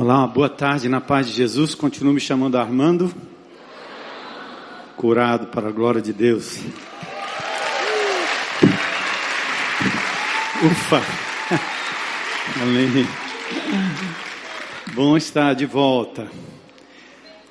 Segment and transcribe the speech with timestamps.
[0.00, 1.74] Olá, boa tarde na paz de Jesus.
[1.74, 3.12] Continuo me chamando Armando.
[4.96, 6.60] Curado para a glória de Deus.
[10.64, 11.02] Ufa!
[12.62, 13.08] Amém.
[14.94, 16.28] Bom estar de volta.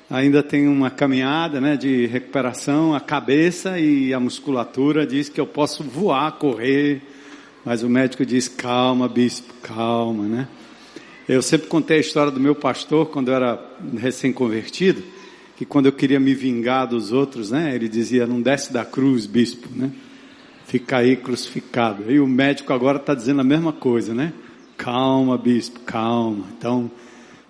[0.08, 2.94] Ainda tem uma caminhada, né, de recuperação.
[2.94, 7.02] A cabeça e a musculatura diz que eu posso voar, correr,
[7.62, 10.48] mas o médico diz calma, bispo, calma, né?
[11.28, 13.62] Eu sempre contei a história do meu pastor quando eu era
[13.98, 15.02] recém-convertido,
[15.58, 19.26] que quando eu queria me vingar dos outros, né, ele dizia: "Não desce da cruz,
[19.26, 19.92] bispo", né?
[20.66, 22.10] Fica aí crucificado.
[22.10, 24.32] E o médico agora está dizendo a mesma coisa, né?
[24.78, 26.46] Calma, bispo, calma.
[26.56, 26.90] Então,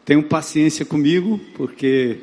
[0.04, 2.18] tenham paciência comigo, porque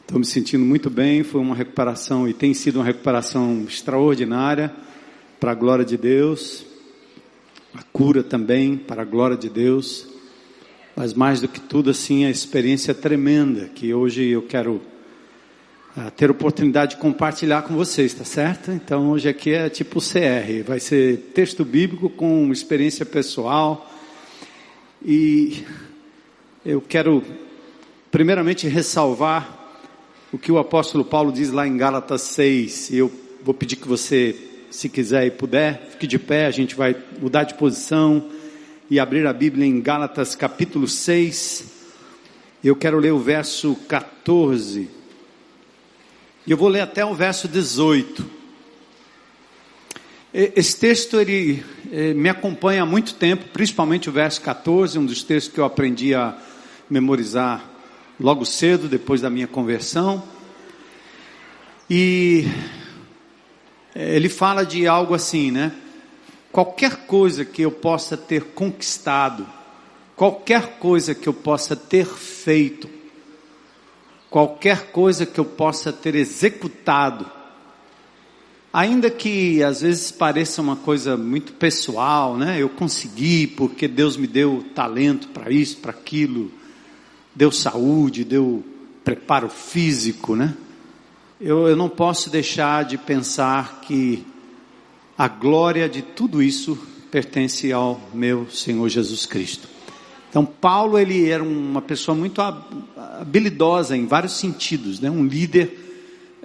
[0.00, 1.22] estou me sentindo muito bem.
[1.22, 4.72] Foi uma recuperação e tem sido uma recuperação extraordinária
[5.38, 6.64] para a glória de Deus.
[7.74, 10.09] A cura também para a glória de Deus
[10.96, 14.80] mas mais do que tudo, assim, a experiência tremenda que hoje eu quero
[15.96, 18.70] uh, ter oportunidade de compartilhar com vocês, tá certo?
[18.70, 23.90] Então hoje aqui é tipo CR, vai ser texto bíblico com experiência pessoal
[25.02, 25.64] e
[26.64, 27.22] eu quero
[28.10, 29.58] primeiramente ressalvar
[30.32, 33.10] o que o apóstolo Paulo diz lá em Gálatas 6, e eu
[33.42, 34.36] vou pedir que você,
[34.70, 38.28] se quiser e puder, fique de pé, a gente vai mudar de posição
[38.90, 41.64] e abrir a Bíblia em Gálatas capítulo 6.
[42.62, 44.90] Eu quero ler o verso 14.
[46.44, 48.40] E eu vou ler até o verso 18.
[50.34, 55.22] Esse texto ele eh, me acompanha há muito tempo, principalmente o verso 14, um dos
[55.22, 56.36] textos que eu aprendi a
[56.88, 57.64] memorizar
[58.18, 60.22] logo cedo, depois da minha conversão.
[61.88, 62.44] E
[63.94, 65.72] eh, ele fala de algo assim, né?
[66.52, 69.46] Qualquer coisa que eu possa ter conquistado,
[70.16, 72.88] qualquer coisa que eu possa ter feito,
[74.28, 77.26] qualquer coisa que eu possa ter executado,
[78.72, 82.60] ainda que às vezes pareça uma coisa muito pessoal, né?
[82.60, 86.50] Eu consegui porque Deus me deu talento para isso, para aquilo,
[87.34, 88.64] deu saúde, deu
[89.04, 90.54] preparo físico, né?
[91.40, 94.24] Eu, eu não posso deixar de pensar que
[95.20, 96.78] a glória de tudo isso
[97.10, 99.68] pertence ao meu Senhor Jesus Cristo.
[100.30, 105.10] Então Paulo ele era uma pessoa muito habilidosa em vários sentidos, né?
[105.10, 105.76] Um líder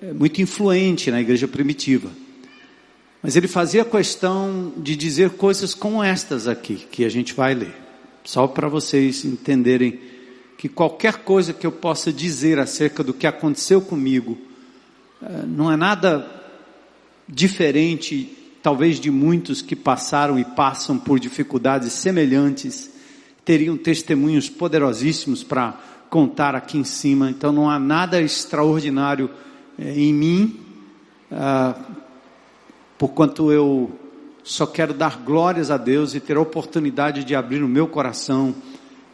[0.02, 2.10] eh, muito influente na igreja primitiva.
[3.24, 7.74] Mas ele fazia questão de dizer coisas como estas aqui, que a gente vai ler.
[8.26, 10.02] Só para vocês entenderem
[10.58, 14.38] que qualquer coisa que eu possa dizer acerca do que aconteceu comigo,
[15.24, 16.30] eh, não é nada
[17.26, 22.90] diferente talvez de muitos que passaram e passam por dificuldades semelhantes,
[23.46, 27.30] teriam testemunhos poderosíssimos para contar aqui em cima.
[27.30, 29.30] Então não há nada extraordinário
[29.78, 30.60] eh, em mim,
[31.32, 31.76] ah,
[32.98, 33.92] porquanto eu
[34.44, 38.56] só quero dar glórias a Deus e ter a oportunidade de abrir o meu coração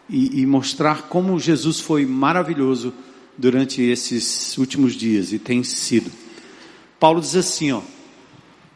[0.10, 2.94] e, e mostrar como Jesus foi maravilhoso
[3.38, 6.10] durante esses últimos dias e tem sido.
[6.98, 7.82] Paulo diz assim, ó.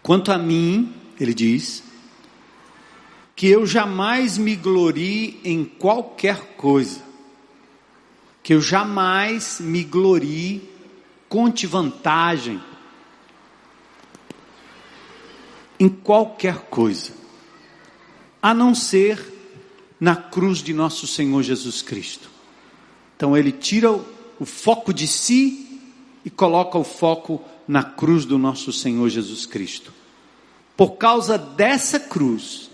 [0.06, 1.82] Quanto a mim, ele diz,
[3.36, 7.02] que eu jamais me glorie em qualquer coisa,
[8.44, 10.70] que eu jamais me glorie,
[11.28, 12.62] conte vantagem
[15.80, 17.12] em qualquer coisa,
[18.40, 19.20] a não ser
[20.00, 22.30] na cruz de nosso Senhor Jesus Cristo.
[23.18, 25.82] Então ele tira o foco de si
[26.24, 29.95] e coloca o foco na cruz do nosso Senhor Jesus Cristo.
[30.75, 32.69] Por causa dessa cruz,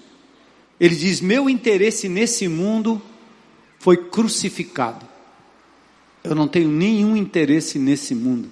[0.80, 3.02] ele diz: Meu interesse nesse mundo
[3.80, 5.06] foi crucificado.
[6.24, 8.50] Eu não tenho nenhum interesse nesse mundo,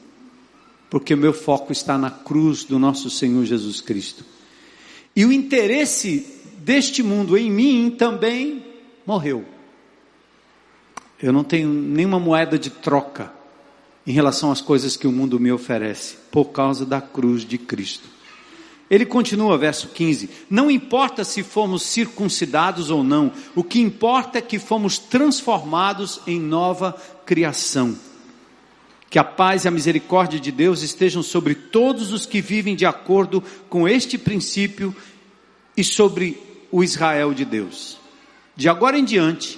[0.90, 4.26] porque meu foco está na cruz do nosso Senhor Jesus Cristo.
[5.16, 6.26] E o interesse
[6.58, 8.66] deste mundo em mim também
[9.06, 9.46] morreu.
[11.22, 13.34] Eu não tenho nenhuma moeda de troca
[14.08, 18.19] em relação às coisas que o mundo me oferece, por causa da cruz de Cristo.
[18.90, 24.42] Ele continua, verso 15: Não importa se fomos circuncidados ou não, o que importa é
[24.42, 26.94] que fomos transformados em nova
[27.26, 27.96] criação.
[29.10, 32.86] Que a paz e a misericórdia de Deus estejam sobre todos os que vivem de
[32.86, 34.96] acordo com este princípio
[35.76, 36.42] e sobre
[36.72, 37.98] o Israel de Deus.
[38.56, 39.58] De agora em diante,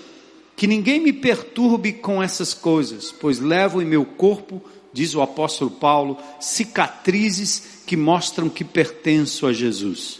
[0.55, 4.63] que ninguém me perturbe com essas coisas, pois levo em meu corpo,
[4.93, 10.19] diz o apóstolo Paulo, cicatrizes que mostram que pertenço a Jesus.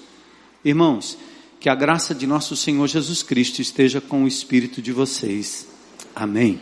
[0.64, 1.18] Irmãos,
[1.60, 5.68] que a graça de nosso Senhor Jesus Cristo esteja com o espírito de vocês.
[6.16, 6.60] Amém.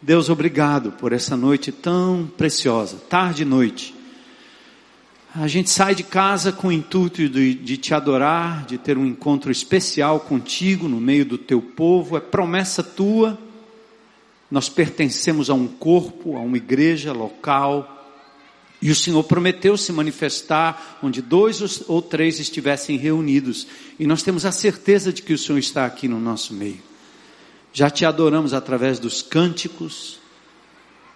[0.00, 3.94] Deus, obrigado por essa noite tão preciosa, tarde e noite.
[5.34, 9.04] A gente sai de casa com o intuito de, de, te adorar, de ter um
[9.04, 13.38] encontro especial contigo no meio do teu povo, é promessa tua.
[14.50, 17.96] Nós pertencemos a um corpo, a uma igreja local,
[18.80, 23.66] e o Senhor prometeu se manifestar onde dois ou três estivessem reunidos,
[23.98, 26.80] e nós temos a certeza de que o Senhor está aqui no nosso meio.
[27.72, 30.18] Já te adoramos através dos cânticos,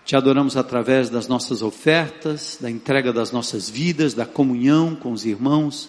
[0.04, 5.24] te adoramos através das nossas ofertas, da entrega das nossas vidas, da comunhão com os
[5.24, 5.88] irmãos.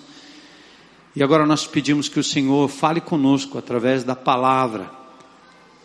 [1.16, 5.03] E agora nós pedimos que o Senhor fale conosco através da palavra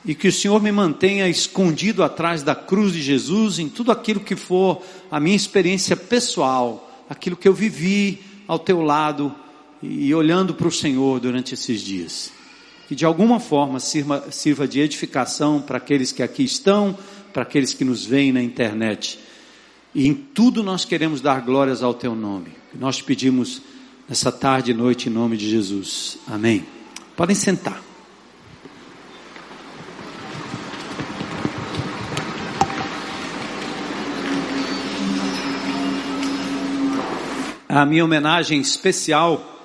[0.04, 4.20] e que o Senhor me mantenha escondido atrás da cruz de Jesus em tudo aquilo
[4.20, 9.34] que for a minha experiência pessoal, aquilo que eu vivi ao teu lado
[9.82, 12.38] e olhando para o Senhor durante esses dias
[12.88, 16.96] que de alguma forma sirva, sirva de edificação para aqueles que aqui estão,
[17.34, 19.20] para aqueles que nos veem na internet.
[19.94, 22.48] E em tudo nós queremos dar glórias ao teu nome.
[22.74, 23.60] Nós pedimos
[24.08, 26.16] nessa tarde e noite em nome de Jesus.
[26.26, 26.64] Amém.
[27.14, 27.87] Podem sentar.
[37.70, 39.60] A minha homenagem especial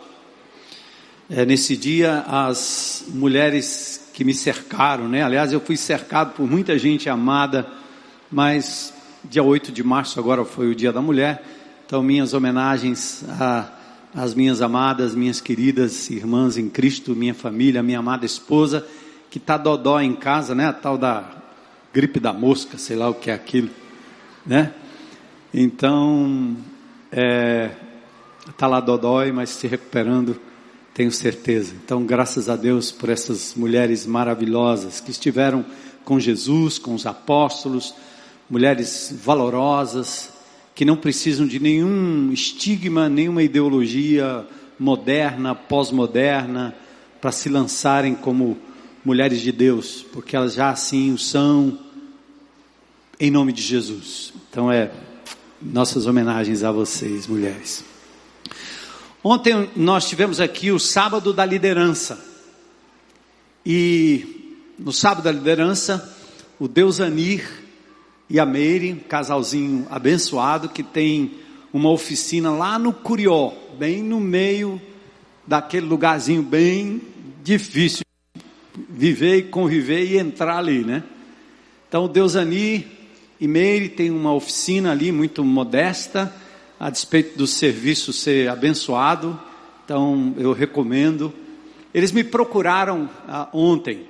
[1.30, 5.24] é, nesse dia as mulheres que me cercaram, né?
[5.24, 7.66] Aliás, eu fui cercado por muita gente amada,
[8.30, 11.46] mas dia 8 de março agora foi o dia da mulher,
[11.86, 13.24] então minhas homenagens
[14.14, 18.86] às minhas amadas, minhas queridas irmãs em Cristo, minha família, minha amada esposa,
[19.30, 20.68] que tá dodó em casa, né?
[20.68, 21.24] A tal da
[21.94, 23.70] gripe da mosca, sei lá o que é aquilo,
[24.46, 24.74] né?
[25.54, 26.58] Então,
[27.10, 27.72] é,
[28.58, 30.40] tá lá dodói, mas se recuperando
[30.94, 31.74] tenho certeza.
[31.84, 35.66] Então, graças a Deus por essas mulheres maravilhosas que estiveram
[36.06, 37.96] com Jesus, com os apóstolos,
[38.50, 40.32] mulheres valorosas,
[40.76, 44.46] que não precisam de nenhum estigma, nenhuma ideologia
[44.78, 46.76] moderna, pós-moderna,
[47.20, 48.58] para se lançarem como
[49.04, 51.80] mulheres de Deus, porque elas já assim o são,
[53.20, 54.34] em nome de Jesus.
[54.50, 54.92] Então, é
[55.62, 57.93] nossas homenagens a vocês, mulheres.
[59.26, 62.20] Ontem nós tivemos aqui o sábado da liderança.
[63.66, 66.14] E no sábado da liderança,
[66.60, 67.50] o Deus Anir
[68.30, 71.36] e a Meire, um casalzinho abençoado que tem
[71.72, 74.82] uma oficina lá no Curió, bem no meio
[75.48, 77.02] daquele lugarzinho bem
[77.42, 78.04] difícil
[78.90, 81.02] viver e conviver e entrar ali, né?
[81.88, 82.88] Então, o Deus Anir
[83.40, 86.43] e Meire tem uma oficina ali muito modesta
[86.84, 89.40] a despeito do serviço ser abençoado,
[89.86, 91.34] então eu recomendo.
[91.94, 94.06] Eles me procuraram ah, ontem,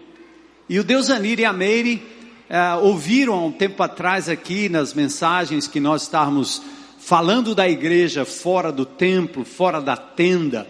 [0.67, 2.01] e o Deus Anir e a Meire
[2.49, 6.63] ah, ouviram há um tempo atrás aqui nas mensagens que nós estávamos
[6.97, 10.67] falando da igreja fora do templo, fora da tenda,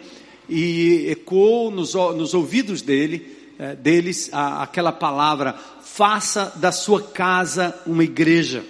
[0.49, 8.03] e ecoou nos, nos ouvidos dele, eh, deles aquela palavra: faça da sua casa uma
[8.03, 8.61] igreja.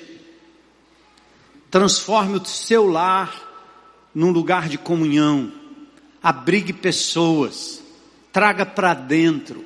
[1.73, 3.33] Transforme o seu lar
[4.13, 5.51] num lugar de comunhão.
[6.21, 7.81] Abrigue pessoas.
[8.31, 9.65] Traga para dentro.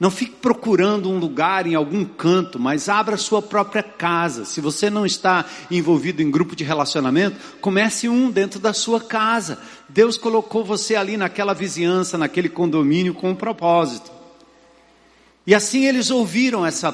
[0.00, 4.46] Não fique procurando um lugar em algum canto, mas abra sua própria casa.
[4.46, 9.58] Se você não está envolvido em grupo de relacionamento, comece um dentro da sua casa.
[9.90, 14.10] Deus colocou você ali naquela vizinhança, naquele condomínio com um propósito.
[15.46, 16.92] E assim eles ouviram essa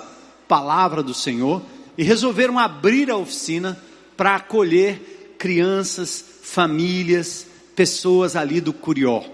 [0.48, 1.62] palavra do Senhor
[1.96, 3.78] e resolveram abrir a oficina
[4.22, 9.24] para acolher crianças, famílias, pessoas ali do Curió.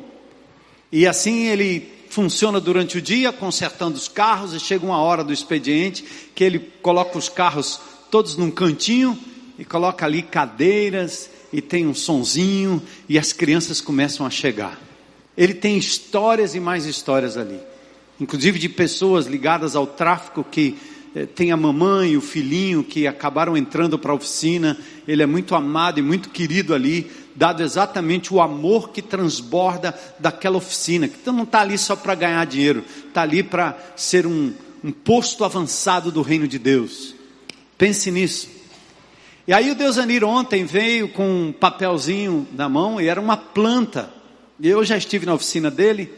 [0.91, 5.31] E assim ele funciona durante o dia, consertando os carros, e chega uma hora do
[5.31, 6.03] expediente
[6.35, 7.79] que ele coloca os carros
[8.11, 9.19] todos num cantinho
[9.59, 14.81] e coloca ali cadeiras e tem um sonzinho e as crianças começam a chegar.
[15.37, 17.61] Ele tem histórias e mais histórias ali,
[18.19, 20.79] inclusive de pessoas ligadas ao tráfico que
[21.27, 24.77] tem a mamãe o filhinho que acabaram entrando para a oficina.
[25.07, 30.57] Ele é muito amado e muito querido ali, dado exatamente o amor que transborda daquela
[30.57, 31.07] oficina.
[31.07, 35.45] Então não está ali só para ganhar dinheiro, está ali para ser um, um posto
[35.45, 37.15] avançado do reino de Deus.
[37.77, 38.49] Pense nisso.
[39.47, 43.37] E aí o Deus Anir ontem veio com um papelzinho na mão e era uma
[43.37, 44.13] planta.
[44.61, 46.13] E eu já estive na oficina dele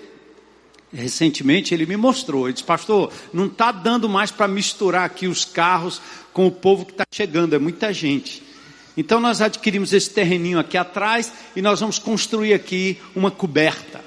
[0.93, 5.45] Recentemente ele me mostrou, ele disse, pastor, não está dando mais para misturar aqui os
[5.45, 8.43] carros com o povo que está chegando, é muita gente.
[8.97, 14.01] Então nós adquirimos esse terreninho aqui atrás e nós vamos construir aqui uma coberta.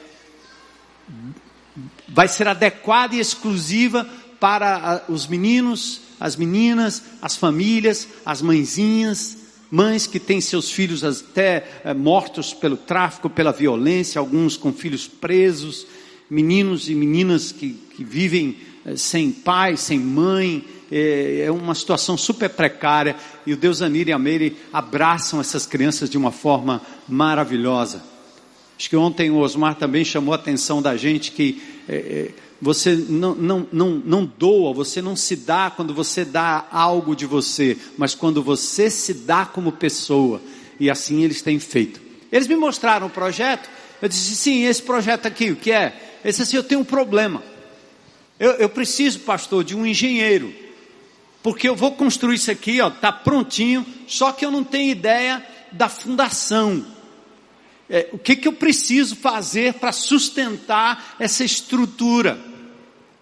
[2.08, 4.06] Vai ser adequada e exclusiva
[4.40, 9.38] para os meninos, as meninas, as famílias, as mãezinhas,
[9.72, 15.08] mães que têm seus filhos até é, mortos pelo tráfico, pela violência, alguns com filhos
[15.08, 15.88] presos,
[16.30, 22.18] meninos e meninas que, que vivem é, sem pai, sem mãe, é, é uma situação
[22.18, 23.15] super precária
[23.46, 28.03] e o Deus Anir e a Meire abraçam essas crianças de uma forma maravilhosa.
[28.77, 32.96] Acho que ontem o Osmar também chamou a atenção da gente que é, é, você
[32.96, 37.77] não, não, não, não doa, você não se dá quando você dá algo de você,
[37.98, 40.42] mas quando você se dá como pessoa.
[40.80, 42.01] E assim eles têm feito.
[42.32, 43.70] Eles me mostraram o projeto.
[44.01, 46.12] Eu disse: sim, esse projeto aqui, o que é?
[46.24, 47.44] Ele disse assim: eu tenho um problema.
[48.39, 50.53] Eu, eu preciso, pastor, de um engenheiro.
[51.42, 55.46] Porque eu vou construir isso aqui, ó, tá prontinho, só que eu não tenho ideia
[55.74, 56.86] da fundação
[57.89, 62.39] é, o que, que eu preciso fazer para sustentar essa estrutura?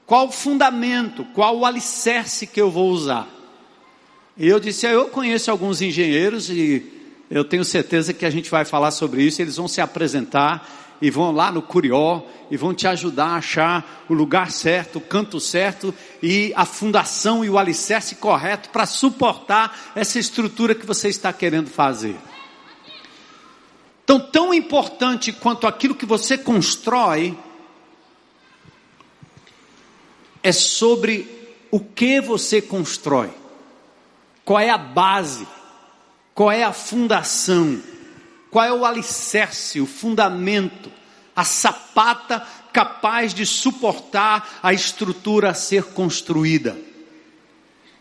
[0.05, 3.27] Qual o fundamento, qual o alicerce que eu vou usar?
[4.38, 6.84] E eu disse, ah, eu conheço alguns engenheiros e
[7.29, 11.10] eu tenho certeza que a gente vai falar sobre isso, eles vão se apresentar e
[11.10, 15.39] vão lá no Curió e vão te ajudar a achar o lugar certo, o canto
[15.39, 21.34] certo e a fundação e o alicerce correto para suportar essa estrutura que você está
[21.34, 22.15] querendo fazer.
[24.03, 27.38] Então, tão importante quanto aquilo que você constrói
[30.43, 31.27] é sobre
[31.72, 33.29] o que você constrói.
[34.43, 35.48] Qual é a base?
[36.34, 37.81] Qual é a fundação?
[38.51, 40.91] Qual é o alicerce, o fundamento,
[41.34, 46.77] a sapata capaz de suportar a estrutura a ser construída?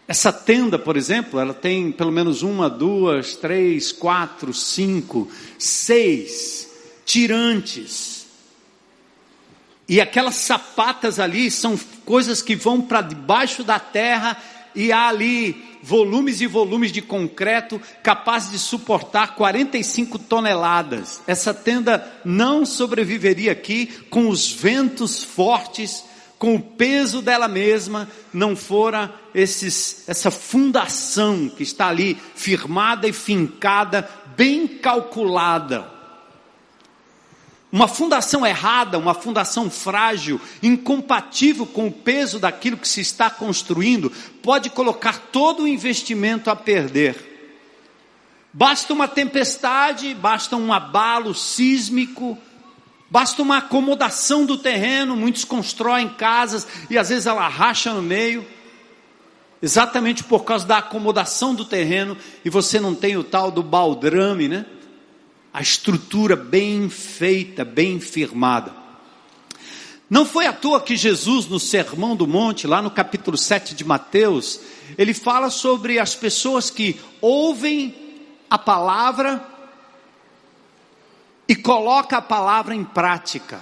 [0.08, 6.68] Essa tenda, por exemplo, ela tem pelo menos uma, duas, três, quatro, cinco, seis
[7.06, 8.26] tirantes.
[9.88, 14.36] E aquelas sapatas ali são coisas que vão para debaixo da terra
[14.74, 21.20] e há ali volumes e volumes de concreto capazes de suportar 45 toneladas.
[21.26, 26.04] Essa tenda não sobreviveria aqui com os ventos fortes
[26.40, 33.12] com o peso dela mesma, não fora esses, essa fundação que está ali firmada e
[33.12, 34.08] fincada,
[34.38, 35.99] bem calculada.
[37.72, 44.10] Uma fundação errada, uma fundação frágil, incompatível com o peso daquilo que se está construindo,
[44.42, 47.28] pode colocar todo o investimento a perder.
[48.52, 52.36] Basta uma tempestade, basta um abalo sísmico,
[53.10, 58.46] Basta uma acomodação do terreno, muitos constroem casas e às vezes ela racha no meio,
[59.60, 64.46] exatamente por causa da acomodação do terreno, e você não tem o tal do baldrame,
[64.46, 64.64] né?
[65.52, 68.72] A estrutura bem feita, bem firmada.
[70.08, 73.84] Não foi à toa que Jesus, no Sermão do Monte, lá no capítulo 7 de
[73.84, 74.60] Mateus,
[74.98, 77.94] ele fala sobre as pessoas que ouvem
[78.50, 79.46] a palavra
[81.48, 83.60] e coloca a palavra em prática.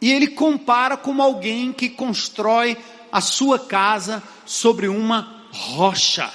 [0.00, 2.76] E ele compara como alguém que constrói
[3.10, 6.30] a sua casa sobre uma rocha.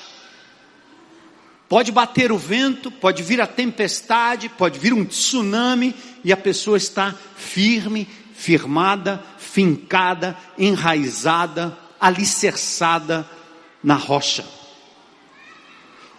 [1.71, 6.75] Pode bater o vento, pode vir a tempestade, pode vir um tsunami e a pessoa
[6.75, 13.25] está firme, firmada, fincada, enraizada, alicerçada
[13.81, 14.43] na rocha.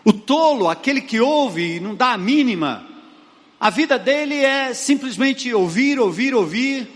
[0.02, 2.87] O tolo, aquele que ouve e não dá a mínima,
[3.61, 6.88] a vida dele é simplesmente ouvir, ouvir, ouvir,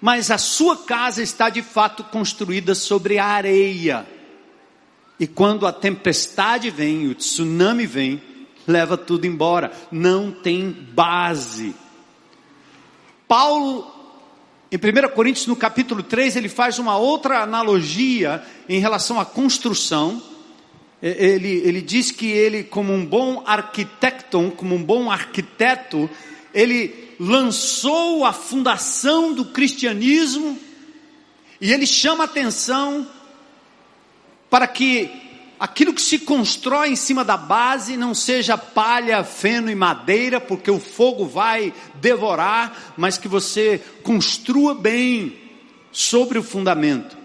[0.00, 4.15] mas a sua casa está de fato construída sobre a areia.
[5.18, 8.22] E quando a tempestade vem, o tsunami vem,
[8.66, 9.72] leva tudo embora.
[9.90, 11.74] Não tem base.
[13.26, 13.90] Paulo,
[14.70, 20.22] em 1 Coríntios, no capítulo 3, ele faz uma outra analogia em relação à construção
[21.02, 26.08] ele, ele diz que ele, como um bom arquitecton, como um bom arquiteto,
[26.54, 30.58] ele lançou a fundação do cristianismo
[31.60, 33.06] e ele chama atenção
[34.50, 35.10] para que
[35.58, 40.70] aquilo que se constrói em cima da base não seja palha, feno e madeira, porque
[40.70, 45.36] o fogo vai devorar, mas que você construa bem
[45.90, 47.16] sobre o fundamento.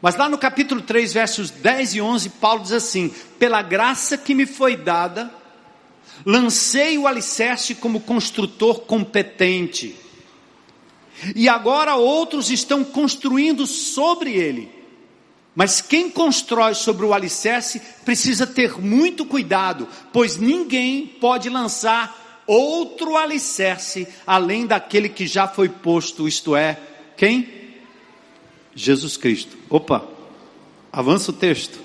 [0.00, 4.34] Mas lá no capítulo 3, versos 10 e 11, Paulo diz assim: Pela graça que
[4.34, 5.32] me foi dada,
[6.26, 9.96] lancei o alicerce como construtor competente.
[11.34, 14.83] E agora outros estão construindo sobre ele.
[15.54, 23.16] Mas quem constrói sobre o alicerce precisa ter muito cuidado, pois ninguém pode lançar outro
[23.16, 26.78] alicerce além daquele que já foi posto, isto é,
[27.16, 27.48] quem?
[28.74, 29.56] Jesus Cristo.
[29.70, 30.14] Opa,
[30.94, 31.80] Avança o texto.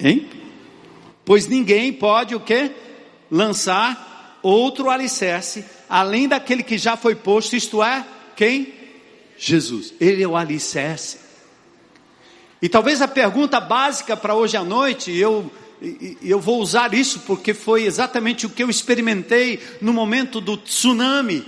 [0.00, 0.28] Hein?
[1.24, 2.72] Pois ninguém pode o quê?
[3.30, 8.74] Lançar outro alicerce além daquele que já foi posto, isto é, quem?
[9.38, 9.94] Jesus.
[10.00, 11.27] Ele é o alicerce.
[12.60, 15.50] E talvez a pergunta básica para hoje à noite, eu
[16.22, 21.46] eu vou usar isso porque foi exatamente o que eu experimentei no momento do tsunami,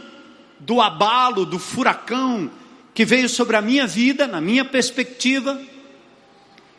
[0.59, 2.49] do abalo, do furacão
[2.95, 5.61] que veio sobre a minha vida, na minha perspectiva.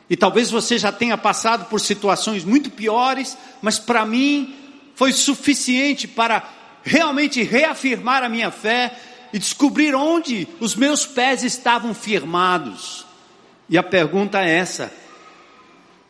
[0.09, 4.55] E talvez você já tenha passado por situações muito piores, mas para mim
[4.95, 6.47] foi suficiente para
[6.83, 8.97] realmente reafirmar a minha fé
[9.33, 13.05] e descobrir onde os meus pés estavam firmados.
[13.71, 14.91] E a pergunta é essa: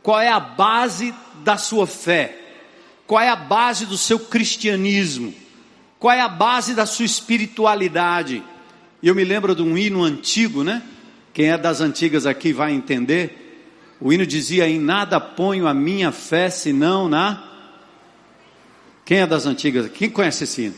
[0.01, 1.13] qual é a base
[1.43, 2.35] da sua fé?
[3.05, 5.33] Qual é a base do seu cristianismo?
[5.99, 8.43] Qual é a base da sua espiritualidade?
[9.03, 10.81] E eu me lembro de um hino antigo, né?
[11.33, 13.59] Quem é das antigas aqui vai entender.
[13.99, 17.47] O hino dizia: Em nada ponho a minha fé senão na.
[19.05, 19.87] Quem é das antigas?
[19.91, 20.75] Quem conhece esse hino?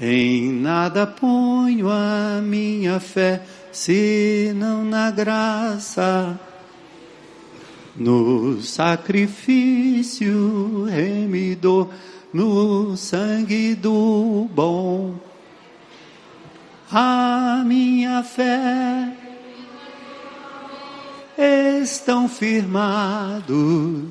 [0.00, 3.42] Em nada ponho a minha fé
[3.78, 6.38] senão na graça,
[7.94, 10.34] no sacrifício
[10.86, 11.88] remidor,
[12.32, 15.14] no sangue do bom.
[16.90, 19.12] A minha fé
[21.84, 24.08] estão firmados,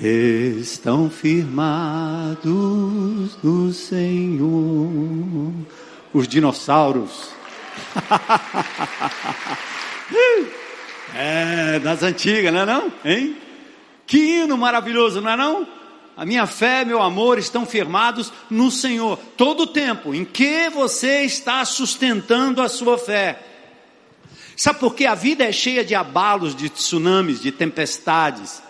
[0.00, 2.48] estão firmados
[3.42, 5.52] no Senhor.
[6.14, 7.36] Os dinossauros.
[11.14, 12.92] é, das antigas, não é não?
[13.04, 13.36] Hein?
[14.06, 15.66] Que hino maravilhoso, não é não?
[16.16, 19.18] A minha fé, meu amor estão firmados no Senhor.
[19.36, 23.40] Todo o tempo em que você está sustentando a sua fé.
[24.56, 28.60] Sabe por que a vida é cheia de abalos, de tsunamis, de tempestades?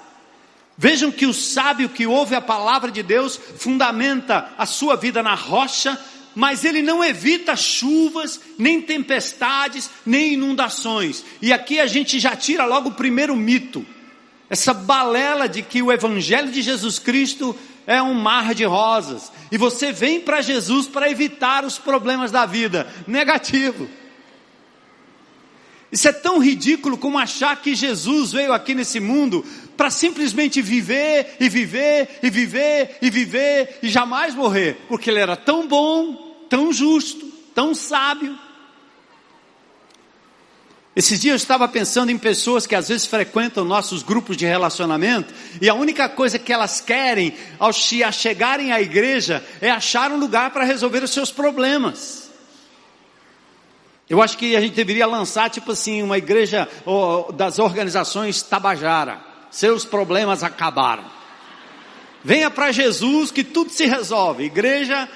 [0.77, 5.35] Vejam que o sábio que ouve a palavra de Deus fundamenta a sua vida na
[5.35, 5.99] rocha,
[6.35, 11.25] mas ele não evita chuvas, nem tempestades, nem inundações.
[11.43, 13.85] E aqui a gente já tira logo o primeiro mito.
[14.51, 19.33] Essa balela de que o evangelho de Jesus Cristo é um mar de rosas.
[19.51, 22.87] E você vem para Jesus para evitar os problemas da vida.
[23.07, 23.89] Negativo.
[25.91, 29.45] Isso é tão ridículo como achar que Jesus veio aqui nesse mundo
[29.79, 35.37] para simplesmente viver e viver e viver e viver e jamais morrer, porque ele era
[35.37, 38.37] tão bom, tão justo, tão sábio.
[40.97, 45.33] Esses dias eu estava pensando em pessoas que às vezes frequentam nossos grupos de relacionamento
[45.61, 50.51] e a única coisa que elas querem ao chegarem à igreja é achar um lugar
[50.51, 52.29] para resolver os seus problemas.
[54.11, 56.69] Eu acho que a gente deveria lançar, tipo assim, uma igreja
[57.35, 59.28] das organizações Tabajara.
[59.51, 61.05] Seus problemas acabaram.
[62.23, 64.45] Venha para Jesus que tudo se resolve.
[64.45, 65.09] Igreja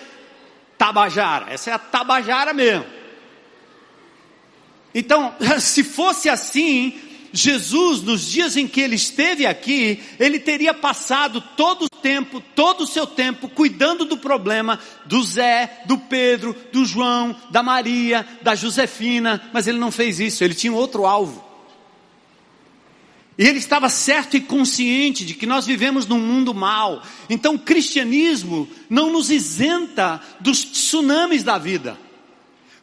[0.79, 1.53] Tabajara.
[1.53, 2.87] Essa é a Tabajara mesmo.
[4.95, 7.01] Então, se fosse assim,
[7.33, 12.83] Jesus, nos dias em que ele esteve aqui, ele teria passado todo o tempo, todo
[12.83, 18.55] o seu tempo, cuidando do problema do Zé, do Pedro, do João, da Maria, da
[18.55, 21.52] Josefina, mas ele não fez isso, ele tinha outro alvo.
[23.43, 27.03] E ele estava certo e consciente de que nós vivemos num mundo mau.
[27.29, 31.99] Então o cristianismo não nos isenta dos tsunamis da vida.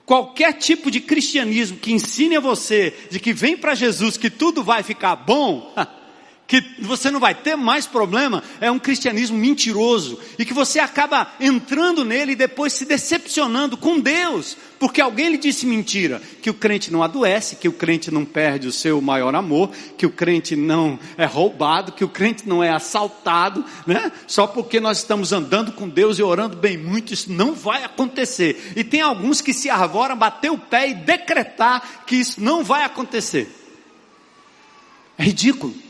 [0.06, 4.62] Qualquer tipo de cristianismo que ensine a você de que vem para Jesus que tudo
[4.62, 5.74] vai ficar bom,
[6.50, 11.32] que você não vai ter mais problema, é um cristianismo mentiroso e que você acaba
[11.40, 16.54] entrando nele e depois se decepcionando com Deus, porque alguém lhe disse mentira, que o
[16.56, 20.56] crente não adoece, que o crente não perde o seu maior amor, que o crente
[20.56, 24.12] não é roubado, que o crente não é assaltado, né?
[24.26, 28.74] Só porque nós estamos andando com Deus e orando bem muito, isso não vai acontecer.
[28.76, 32.84] E tem alguns que se arvoram, bater o pé e decretar que isso não vai
[32.84, 33.56] acontecer.
[35.16, 35.89] É ridículo.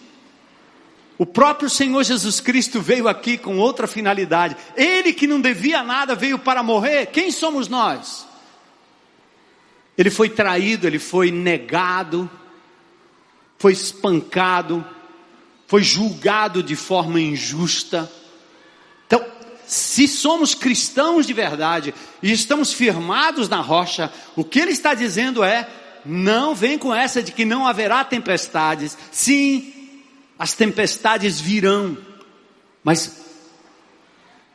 [1.19, 4.55] O próprio Senhor Jesus Cristo veio aqui com outra finalidade.
[4.73, 7.07] Ele que não devia nada veio para morrer.
[7.07, 8.25] Quem somos nós?
[9.97, 12.31] Ele foi traído, ele foi negado,
[13.57, 14.83] foi espancado,
[15.67, 18.09] foi julgado de forma injusta.
[19.05, 19.21] Então,
[19.67, 25.43] se somos cristãos de verdade e estamos firmados na rocha, o que ele está dizendo
[25.43, 25.69] é:
[26.05, 28.97] não vem com essa de que não haverá tempestades.
[29.11, 29.78] Sim,
[30.39, 31.97] as tempestades virão,
[32.81, 33.25] mas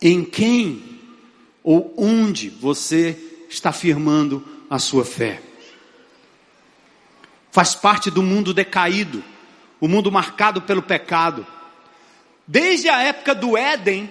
[0.00, 1.00] em quem
[1.62, 3.18] ou onde você
[3.50, 5.42] está firmando a sua fé?
[7.52, 9.22] Faz parte do mundo decaído,
[9.78, 11.46] o mundo marcado pelo pecado.
[12.46, 14.10] Desde a época do Éden,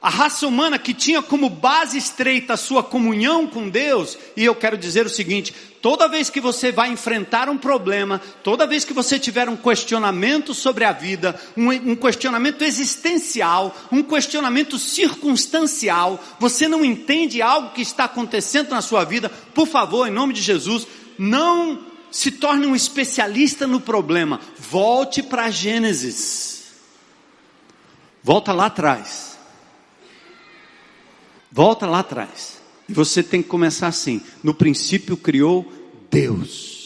[0.00, 4.54] a raça humana que tinha como base estreita a sua comunhão com Deus, e eu
[4.54, 8.92] quero dizer o seguinte: toda vez que você vai enfrentar um problema, toda vez que
[8.92, 16.68] você tiver um questionamento sobre a vida, um, um questionamento existencial, um questionamento circunstancial, você
[16.68, 20.86] não entende algo que está acontecendo na sua vida, por favor, em nome de Jesus,
[21.18, 26.68] não se torne um especialista no problema, volte para Gênesis.
[28.22, 29.37] Volta lá atrás.
[31.50, 32.58] Volta lá atrás.
[32.88, 35.70] E você tem que começar assim: no princípio criou
[36.10, 36.78] Deus.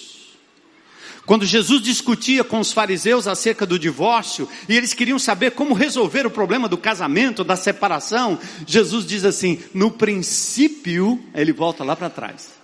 [1.25, 6.27] Quando Jesus discutia com os fariseus acerca do divórcio, e eles queriam saber como resolver
[6.27, 12.11] o problema do casamento, da separação, Jesus diz assim: no princípio, ele volta lá para
[12.11, 12.62] trás.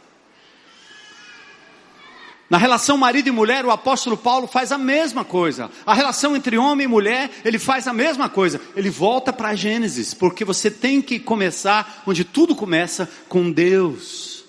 [2.51, 5.71] Na relação marido e mulher, o apóstolo Paulo faz a mesma coisa.
[5.85, 8.59] A relação entre homem e mulher, ele faz a mesma coisa.
[8.75, 14.45] Ele volta para Gênesis, porque você tem que começar onde tudo começa com Deus,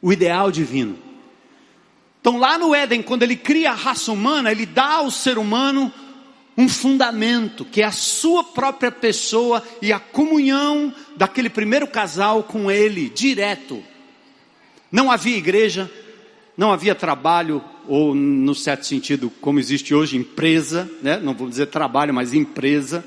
[0.00, 0.98] o ideal divino.
[2.18, 5.92] Então, lá no Éden, quando ele cria a raça humana, ele dá ao ser humano
[6.56, 12.70] um fundamento, que é a sua própria pessoa e a comunhão daquele primeiro casal com
[12.70, 13.84] ele, direto.
[14.90, 15.90] Não havia igreja,
[16.56, 21.18] não havia trabalho, ou no certo sentido, como existe hoje, empresa, né?
[21.18, 23.04] não vou dizer trabalho, mas empresa.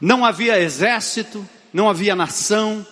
[0.00, 2.86] Não havia exército, não havia nação,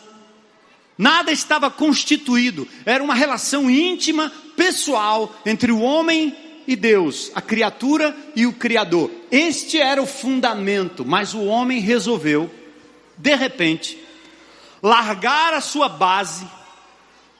[0.96, 6.34] nada estava constituído, era uma relação íntima, pessoal, entre o homem
[6.66, 9.10] e Deus, a criatura e o Criador.
[9.30, 12.50] Este era o fundamento, mas o homem resolveu,
[13.16, 13.98] de repente,
[14.82, 16.46] largar a sua base,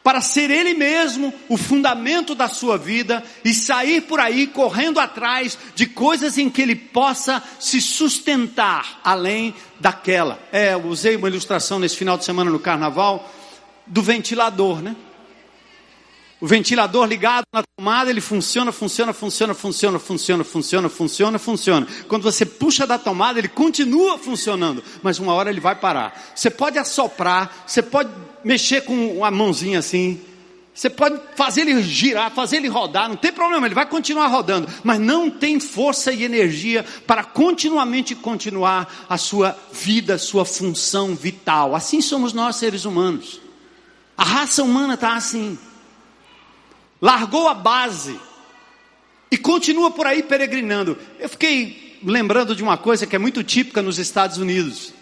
[0.02, 5.58] para ser Ele mesmo o fundamento da sua vida e sair por aí correndo atrás
[5.74, 10.38] de coisas em que Ele possa se sustentar além daquela.
[10.50, 13.30] É, eu usei uma ilustração nesse final de semana no carnaval
[13.86, 14.96] do ventilador, né?
[16.40, 21.86] O ventilador ligado na tomada, ele funciona, funciona, funciona, funciona, funciona, funciona, funciona, funciona.
[22.06, 26.32] Quando você puxa da tomada, ele continua funcionando, mas uma hora ele vai parar.
[26.36, 28.08] Você pode assoprar, você pode
[28.44, 30.20] mexer com a mãozinha assim,
[30.74, 34.68] você pode fazer ele girar, fazer ele rodar, não tem problema, ele vai continuar rodando,
[34.84, 41.74] mas não tem força e energia para continuamente continuar a sua vida, sua função vital.
[41.74, 43.40] Assim somos nós seres humanos.
[44.16, 45.58] A raça humana está assim
[47.00, 48.18] largou a base
[49.30, 50.98] e continua por aí peregrinando.
[51.18, 54.92] Eu fiquei lembrando de uma coisa que é muito típica nos Estados Unidos.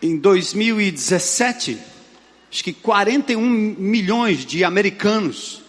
[0.00, 1.78] Em 2017,
[2.50, 5.62] acho que 41 milhões de americanos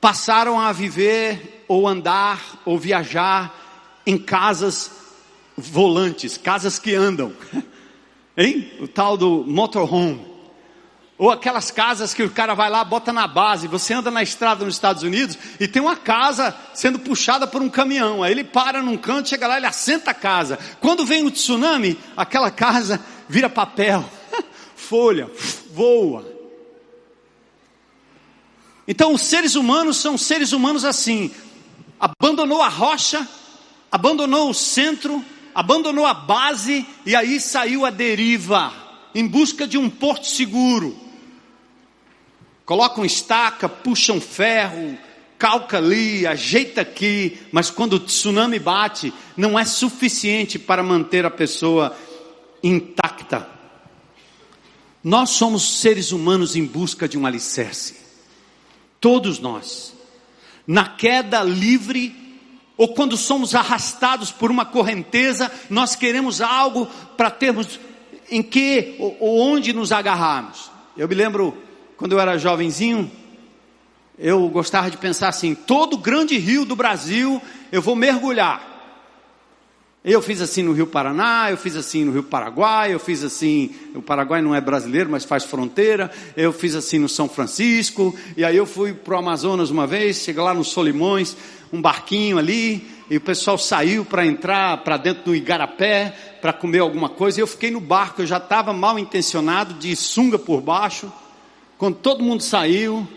[0.00, 4.90] passaram a viver ou andar ou viajar em casas
[5.56, 7.32] volantes, casas que andam.
[8.36, 8.70] Hein?
[8.80, 10.29] O tal do motorhome.
[11.20, 13.68] Ou aquelas casas que o cara vai lá, bota na base.
[13.68, 17.68] Você anda na estrada nos Estados Unidos e tem uma casa sendo puxada por um
[17.68, 18.22] caminhão.
[18.22, 20.58] Aí ele para num canto, chega lá, ele assenta a casa.
[20.80, 24.02] Quando vem o tsunami, aquela casa vira papel,
[24.74, 25.30] folha,
[25.74, 26.24] voa.
[28.88, 31.30] Então os seres humanos são seres humanos assim.
[32.00, 33.28] Abandonou a rocha,
[33.92, 35.22] abandonou o centro,
[35.54, 38.72] abandonou a base e aí saiu a deriva
[39.14, 41.09] em busca de um porto seguro
[42.70, 44.96] colocam estaca, puxam ferro,
[45.36, 51.30] calca ali, ajeita aqui, mas quando o tsunami bate, não é suficiente para manter a
[51.32, 51.96] pessoa
[52.62, 53.48] intacta.
[55.02, 57.96] Nós somos seres humanos em busca de um alicerce.
[59.00, 59.92] Todos nós.
[60.64, 62.14] Na queda livre,
[62.76, 67.80] ou quando somos arrastados por uma correnteza, nós queremos algo para termos
[68.30, 70.70] em que ou onde nos agarrarmos.
[70.96, 71.68] Eu me lembro
[72.00, 73.10] quando eu era jovenzinho,
[74.18, 78.68] eu gostava de pensar assim: todo grande rio do Brasil eu vou mergulhar.
[80.02, 83.74] Eu fiz assim no Rio Paraná, eu fiz assim no Rio Paraguai, eu fiz assim,
[83.94, 88.42] o Paraguai não é brasileiro, mas faz fronteira, eu fiz assim no São Francisco, e
[88.42, 91.36] aí eu fui para o Amazonas uma vez, cheguei lá no Solimões,
[91.70, 96.78] um barquinho ali, e o pessoal saiu para entrar para dentro do Igarapé, para comer
[96.78, 100.62] alguma coisa, e eu fiquei no barco, eu já estava mal intencionado, de sunga por
[100.62, 101.12] baixo,
[101.80, 103.08] quando todo mundo saiu,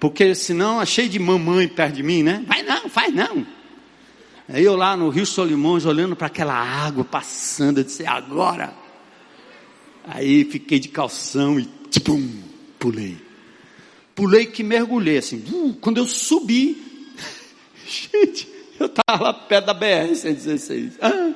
[0.00, 2.42] porque senão achei de mamãe perto de mim, né?
[2.48, 3.46] Vai não, faz não.
[4.48, 8.72] Aí eu lá no Rio Solimões, olhando para aquela água passando, eu disse, é agora.
[10.06, 12.30] Aí fiquei de calção e tchum,
[12.78, 13.18] pulei.
[14.14, 15.44] pulei que mergulhei assim.
[15.52, 16.82] Uh, quando eu subi,
[17.86, 18.48] gente,
[18.80, 20.92] eu estava lá perto da BR-116.
[21.02, 21.34] Ah,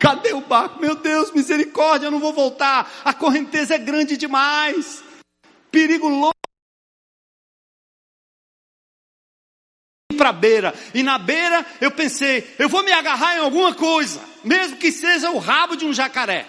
[0.00, 0.80] cadê o barco?
[0.80, 2.92] Meu Deus, misericórdia, eu não vou voltar.
[3.04, 5.11] A correnteza é grande demais.
[5.72, 6.32] Perigo louco.
[10.22, 10.72] para a beira.
[10.94, 15.32] E na beira eu pensei, eu vou me agarrar em alguma coisa, mesmo que seja
[15.32, 16.46] o rabo de um jacaré.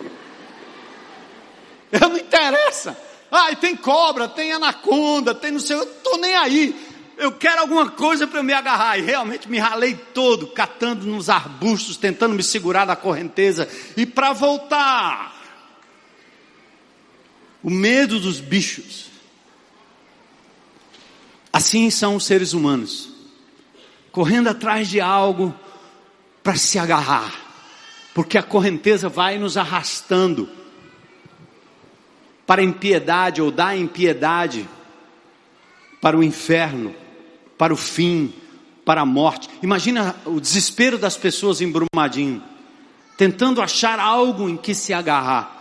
[1.92, 2.98] Eu não interessa.
[3.30, 6.74] Ah, tem cobra, tem anaconda, tem não sei, eu estou nem aí.
[7.16, 8.98] Eu quero alguma coisa para me agarrar.
[8.98, 13.68] E realmente me ralei todo, catando nos arbustos, tentando me segurar da correnteza.
[13.96, 15.35] E para voltar,
[17.66, 19.06] o medo dos bichos.
[21.52, 23.08] Assim são os seres humanos,
[24.12, 25.52] correndo atrás de algo
[26.44, 27.34] para se agarrar,
[28.14, 30.48] porque a correnteza vai nos arrastando
[32.46, 34.68] para a impiedade ou da impiedade,
[36.00, 36.94] para o inferno,
[37.58, 38.32] para o fim,
[38.84, 39.50] para a morte.
[39.60, 42.40] Imagina o desespero das pessoas em Brumadinho,
[43.16, 45.54] tentando achar algo em que se agarrar.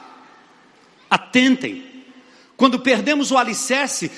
[1.10, 1.94] Atentem,
[2.58, 4.12] quando perdemos o alicerce,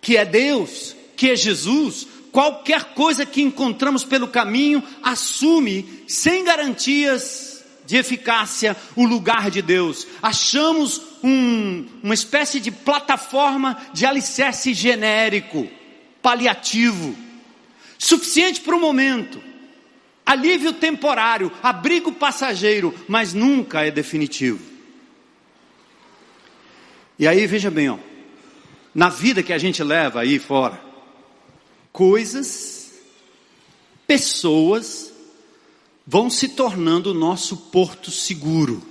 [0.00, 7.54] que é Deus, que é Jesus, qualquer coisa que encontramos pelo caminho assume, sem garantias,
[7.86, 10.06] de eficácia o lugar de Deus.
[10.22, 15.68] Achamos um, uma espécie de plataforma de alicerce genérico,
[16.22, 17.14] paliativo,
[17.98, 19.42] suficiente para o momento,
[20.24, 24.73] alívio temporário, abrigo passageiro, mas nunca é definitivo.
[27.18, 27.98] E aí veja bem, ó,
[28.94, 30.80] na vida que a gente leva aí fora,
[31.92, 32.92] coisas,
[34.06, 35.12] pessoas,
[36.06, 38.82] vão se tornando o nosso porto seguro,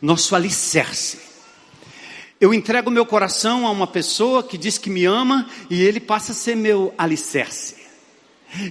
[0.00, 1.18] nosso alicerce.
[2.40, 6.32] Eu entrego meu coração a uma pessoa que diz que me ama e ele passa
[6.32, 7.79] a ser meu alicerce.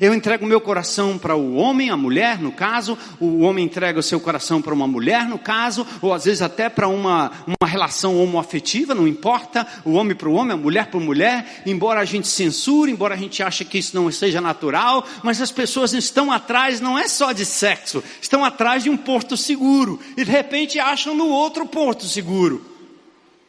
[0.02, 4.04] Eu entrego meu coração para o homem, a mulher, no caso, o homem entrega o
[4.04, 8.22] seu coração para uma mulher, no caso, ou às vezes até para uma, uma relação
[8.22, 12.06] homoafetiva, não importa, o homem para o homem, a mulher para a mulher, embora a
[12.06, 16.32] gente censure, embora a gente ache que isso não seja natural, mas as pessoas estão
[16.32, 20.80] atrás não é só de sexo, estão atrás de um porto seguro, e de repente
[20.80, 22.79] acham no outro porto seguro.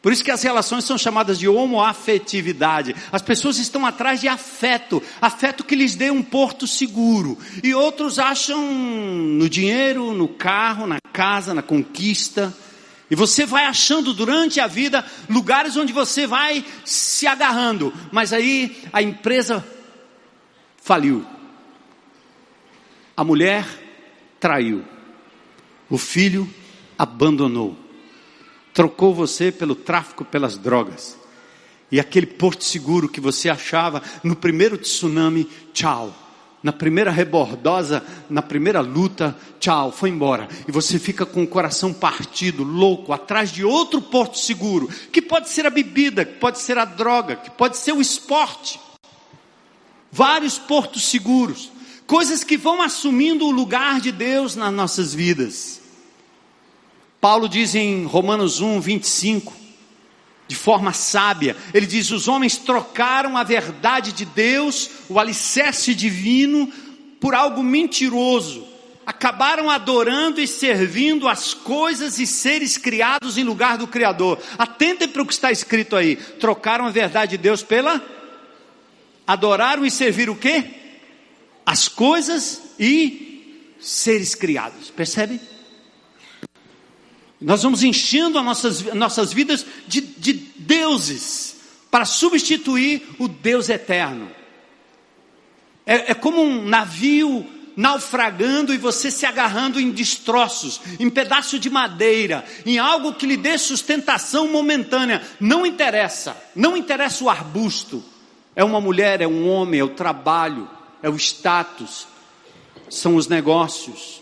[0.01, 2.95] Por isso que as relações são chamadas de homoafetividade.
[3.11, 7.37] As pessoas estão atrás de afeto, afeto que lhes dê um porto seguro.
[7.63, 12.51] E outros acham no dinheiro, no carro, na casa, na conquista.
[13.11, 17.93] E você vai achando durante a vida lugares onde você vai se agarrando.
[18.11, 19.63] Mas aí a empresa
[20.81, 21.23] faliu.
[23.15, 23.67] A mulher
[24.39, 24.83] traiu.
[25.87, 26.51] O filho
[26.97, 27.77] abandonou
[28.73, 31.17] trocou você pelo tráfico, pelas drogas.
[31.91, 36.15] E aquele porto seguro que você achava no primeiro tsunami, tchau.
[36.63, 40.47] Na primeira rebordosa, na primeira luta, tchau, foi embora.
[40.67, 45.49] E você fica com o coração partido, louco, atrás de outro porto seguro, que pode
[45.49, 48.79] ser a bebida, que pode ser a droga, que pode ser o esporte.
[50.11, 51.71] Vários portos seguros,
[52.05, 55.80] coisas que vão assumindo o lugar de Deus nas nossas vidas.
[57.21, 59.53] Paulo diz em Romanos 1, 25,
[60.47, 66.67] de forma sábia, ele diz: os homens trocaram a verdade de Deus, o alicerce divino,
[67.19, 68.67] por algo mentiroso.
[69.05, 74.39] Acabaram adorando e servindo as coisas e seres criados em lugar do Criador.
[74.57, 76.15] Atentem para o que está escrito aí.
[76.15, 78.01] Trocaram a verdade de Deus pela.
[79.25, 80.63] Adoraram e serviram o quê?
[81.65, 84.89] As coisas e seres criados.
[84.89, 85.39] Percebe?
[87.41, 91.57] Nós vamos enchendo as nossas, nossas vidas de, de deuses
[91.89, 94.29] para substituir o Deus eterno.
[95.85, 101.69] É, é como um navio naufragando e você se agarrando em destroços, em pedaço de
[101.69, 105.21] madeira, em algo que lhe dê sustentação momentânea.
[105.39, 108.03] Não interessa, não interessa o arbusto.
[108.55, 110.69] É uma mulher, é um homem, é o trabalho,
[111.01, 112.07] é o status,
[112.89, 114.20] são os negócios.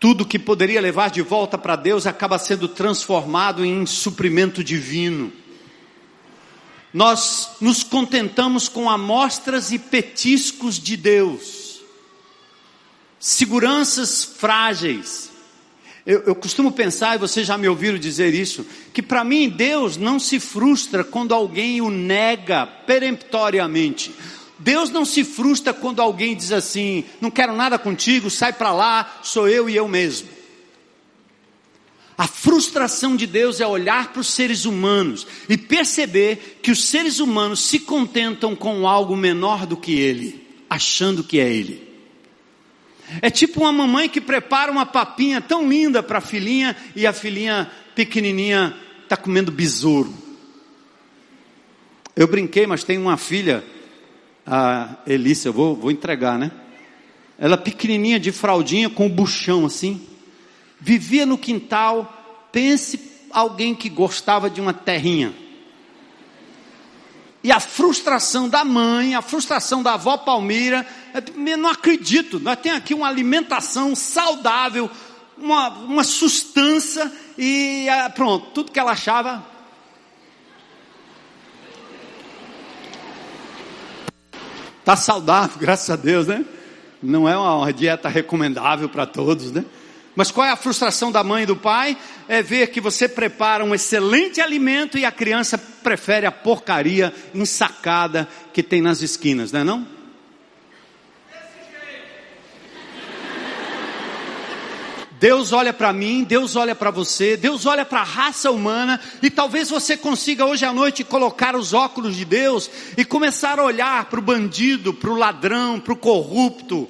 [0.00, 5.32] Tudo que poderia levar de volta para Deus acaba sendo transformado em suprimento divino.
[6.92, 11.82] Nós nos contentamos com amostras e petiscos de Deus,
[13.18, 15.30] seguranças frágeis.
[16.06, 19.98] Eu, eu costumo pensar, e vocês já me ouviram dizer isso, que para mim Deus
[19.98, 24.14] não se frustra quando alguém o nega peremptoriamente.
[24.58, 29.20] Deus não se frustra quando alguém diz assim: não quero nada contigo, sai para lá,
[29.22, 30.28] sou eu e eu mesmo.
[32.16, 37.20] A frustração de Deus é olhar para os seres humanos e perceber que os seres
[37.20, 41.88] humanos se contentam com algo menor do que Ele, achando que é Ele.
[43.22, 47.12] É tipo uma mamãe que prepara uma papinha tão linda para a filhinha e a
[47.12, 50.12] filhinha pequenininha está comendo besouro.
[52.16, 53.64] Eu brinquei, mas tem uma filha,
[54.50, 56.50] a Elícia, vou, vou entregar, né?
[57.38, 60.08] Ela pequenininha de fraldinha com o buchão assim
[60.80, 65.34] vivia no quintal, pense alguém que gostava de uma terrinha.
[67.42, 72.78] E a frustração da mãe, a frustração da avó Palmeira, eu não acredito, nós temos
[72.78, 74.90] aqui uma alimentação saudável,
[75.36, 79.44] uma, uma sustância, e ah, pronto, tudo que ela achava.
[84.88, 86.42] Está saudável, graças a Deus, né?
[87.02, 89.62] Não é uma dieta recomendável para todos, né?
[90.16, 91.94] Mas qual é a frustração da mãe e do pai?
[92.26, 98.26] É ver que você prepara um excelente alimento e a criança prefere a porcaria ensacada
[98.50, 99.97] que tem nas esquinas, não é não?
[105.20, 109.28] Deus olha para mim, Deus olha para você, Deus olha para a raça humana e
[109.28, 114.04] talvez você consiga hoje à noite colocar os óculos de Deus e começar a olhar
[114.04, 116.88] para o bandido, para o ladrão, para o corrupto,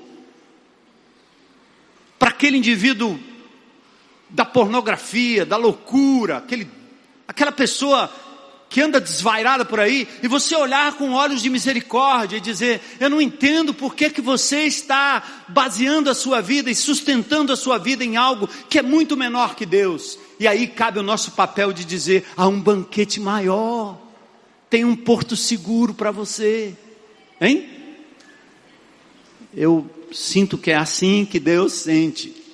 [2.18, 3.18] para aquele indivíduo
[4.28, 6.70] da pornografia, da loucura, aquele,
[7.26, 8.12] aquela pessoa
[8.68, 13.08] que anda desvairada por aí, e você olhar com olhos de misericórdia e dizer: Eu
[13.08, 17.78] não entendo por que, que você está baseando a sua vida e sustentando a sua
[17.78, 20.18] vida em algo que é muito menor que Deus.
[20.38, 23.98] E aí cabe o nosso papel de dizer: há um banquete maior,
[24.68, 26.76] tem um porto seguro para você,
[27.40, 27.68] hein?
[29.54, 32.47] Eu sinto que é assim que Deus sente.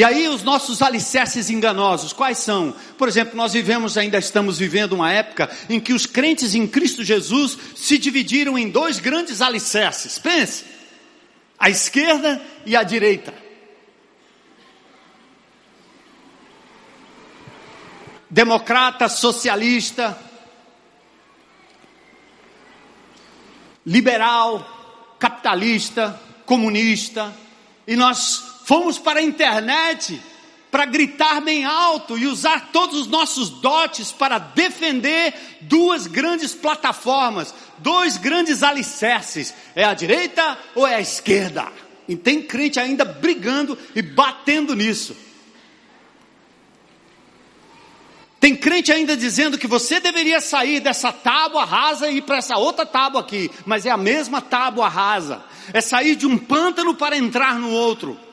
[0.00, 2.74] E aí os nossos alicerces enganosos, quais são?
[2.96, 7.04] Por exemplo, nós vivemos, ainda estamos vivendo uma época em que os crentes em Cristo
[7.04, 10.18] Jesus se dividiram em dois grandes alicerces.
[10.18, 10.64] Pense,
[11.58, 13.34] a esquerda e a direita.
[18.30, 20.18] Democrata, socialista,
[23.84, 27.36] liberal, capitalista, comunista,
[27.86, 30.22] e nós fomos para a internet
[30.70, 37.52] para gritar bem alto e usar todos os nossos dotes para defender duas grandes plataformas,
[37.78, 41.66] dois grandes alicerces: é a direita ou é a esquerda?
[42.06, 45.16] E tem crente ainda brigando e batendo nisso.
[48.38, 52.56] Tem crente ainda dizendo que você deveria sair dessa tábua rasa e ir para essa
[52.56, 55.44] outra tábua aqui, mas é a mesma tábua rasa.
[55.72, 58.29] É sair de um pântano para entrar no outro.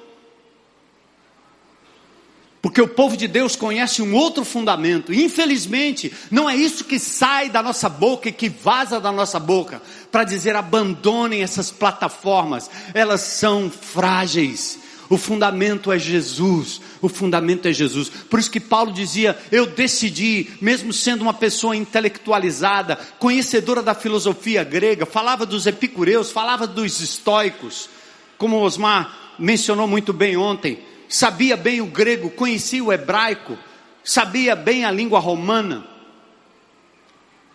[2.68, 5.14] Porque o povo de Deus conhece um outro fundamento.
[5.14, 9.82] Infelizmente, não é isso que sai da nossa boca e que vaza da nossa boca
[10.12, 12.70] para dizer abandonem essas plataformas.
[12.94, 16.82] Elas são frágeis o fundamento é Jesus.
[17.02, 18.10] O fundamento é Jesus.
[18.10, 24.66] Por isso que Paulo dizia: Eu decidi, mesmo sendo uma pessoa intelectualizada, conhecedora da filosofia
[24.66, 27.90] grega, falava dos epicureus, falava dos estoicos,
[28.38, 33.58] como Osmar mencionou muito bem ontem, sabia bem o grego, conhecia o hebraico,
[34.04, 35.98] sabia bem a língua romana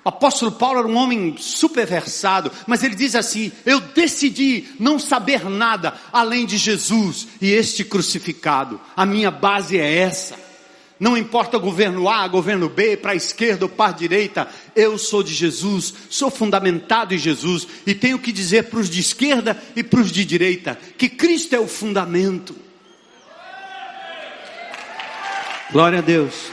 [0.05, 5.49] o apóstolo Paulo era um homem superversado, mas ele diz assim: Eu decidi não saber
[5.49, 8.81] nada além de Jesus e este crucificado.
[8.97, 10.37] A minha base é essa.
[10.99, 15.21] Não importa governo A, governo B, para a esquerda ou para a direita, eu sou
[15.21, 19.83] de Jesus, sou fundamentado em Jesus e tenho que dizer para os de esquerda e
[19.83, 22.55] para os de direita que Cristo é o fundamento.
[25.73, 26.51] Glória a Deus.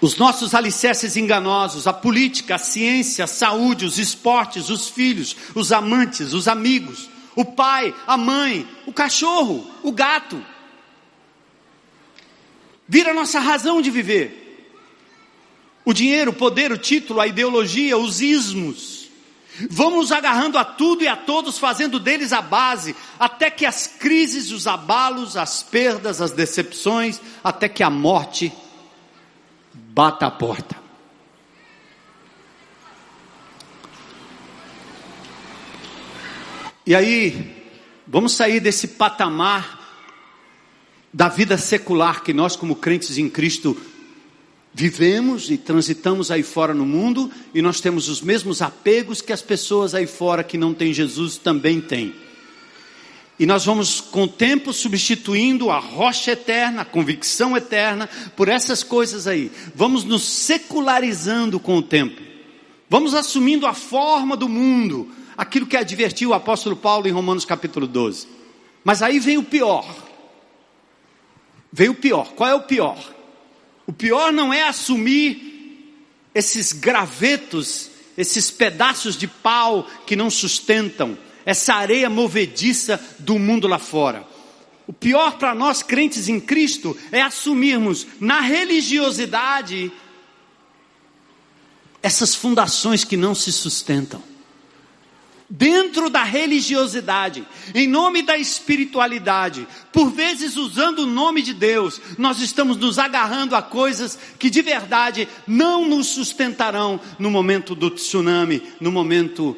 [0.00, 5.70] Os nossos alicerces enganosos, a política, a ciência, a saúde, os esportes, os filhos, os
[5.70, 10.44] amantes, os amigos, o pai, a mãe, o cachorro, o gato.
[12.88, 14.66] Vira nossa razão de viver.
[15.84, 18.99] O dinheiro, o poder, o título, a ideologia, os ismos.
[19.68, 24.50] Vamos agarrando a tudo e a todos, fazendo deles a base, até que as crises,
[24.50, 28.52] os abalos, as perdas, as decepções, até que a morte
[29.74, 30.76] bata a porta.
[36.86, 37.68] E aí,
[38.06, 39.78] vamos sair desse patamar
[41.12, 43.76] da vida secular que nós, como crentes em Cristo,
[44.72, 49.42] vivemos e transitamos aí fora no mundo, e nós temos os mesmos apegos que as
[49.42, 52.14] pessoas aí fora que não têm Jesus também têm.
[53.38, 58.06] E nós vamos, com o tempo, substituindo a rocha eterna, a convicção eterna,
[58.36, 59.50] por essas coisas aí.
[59.74, 62.20] Vamos nos secularizando com o tempo.
[62.88, 65.08] Vamos assumindo a forma do mundo,
[65.38, 68.28] aquilo que advertiu o apóstolo Paulo em Romanos capítulo 12.
[68.84, 69.88] Mas aí vem o pior.
[71.72, 72.32] Vem o pior.
[72.34, 72.98] Qual é o pior?
[73.90, 75.98] O pior não é assumir
[76.32, 83.80] esses gravetos, esses pedaços de pau que não sustentam essa areia movediça do mundo lá
[83.80, 84.24] fora.
[84.86, 89.90] O pior para nós crentes em Cristo é assumirmos na religiosidade
[92.00, 94.22] essas fundações que não se sustentam.
[95.52, 97.44] Dentro da religiosidade,
[97.74, 103.56] em nome da espiritualidade, por vezes usando o nome de Deus, nós estamos nos agarrando
[103.56, 109.56] a coisas que de verdade não nos sustentarão no momento do tsunami, no momento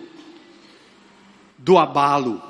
[1.58, 2.42] do abalo.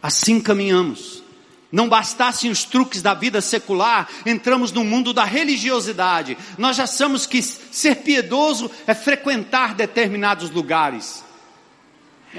[0.00, 1.24] Assim caminhamos.
[1.72, 6.36] Não bastassem os truques da vida secular, entramos no mundo da religiosidade.
[6.58, 11.24] Nós já sabemos que ser piedoso é frequentar determinados lugares,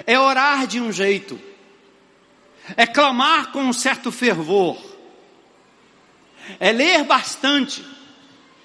[0.06, 1.40] é orar de um jeito,
[2.76, 4.78] é clamar com um certo fervor,
[6.60, 7.84] é ler bastante,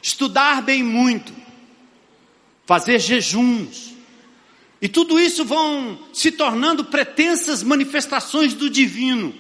[0.03, 1.33] estudar bem muito,
[2.67, 3.89] fazer jejuns,
[4.81, 9.35] e tudo isso vão se tornando pretensas manifestações do divino.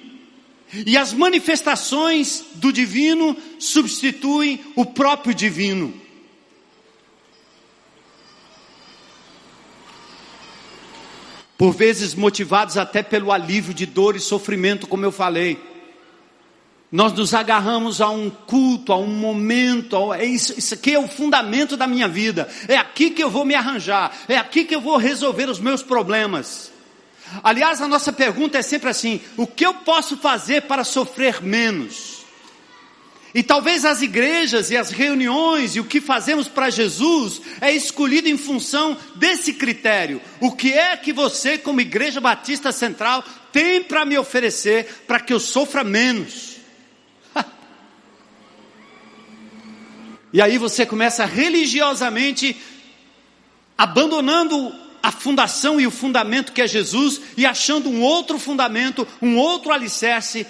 [0.85, 5.95] E as manifestações do divino substituem o próprio divino.
[11.59, 15.59] Por vezes motivados até pelo alívio de dor e sofrimento, como eu falei.
[16.91, 21.09] Nós nos agarramos a um culto, a um momento, é isso, isso aqui é o
[21.09, 22.49] fundamento da minha vida.
[22.67, 25.83] É aqui que eu vou me arranjar, é aqui que eu vou resolver os meus
[25.83, 26.73] problemas.
[27.43, 32.18] Aliás, a nossa pergunta é sempre assim: o que eu posso fazer para sofrer menos?
[33.35, 38.29] E talvez as igrejas e as reuniões e o que fazemos para Jesus é escolhido
[38.29, 40.21] em função desse critério.
[40.41, 43.23] O que é que você, como Igreja Batista Central,
[43.53, 46.57] tem para me oferecer para que eu sofra menos?
[50.33, 52.57] E aí você começa religiosamente
[53.77, 59.37] abandonando a fundação e o fundamento que é Jesus e achando um outro fundamento, um
[59.39, 60.47] outro alicerce.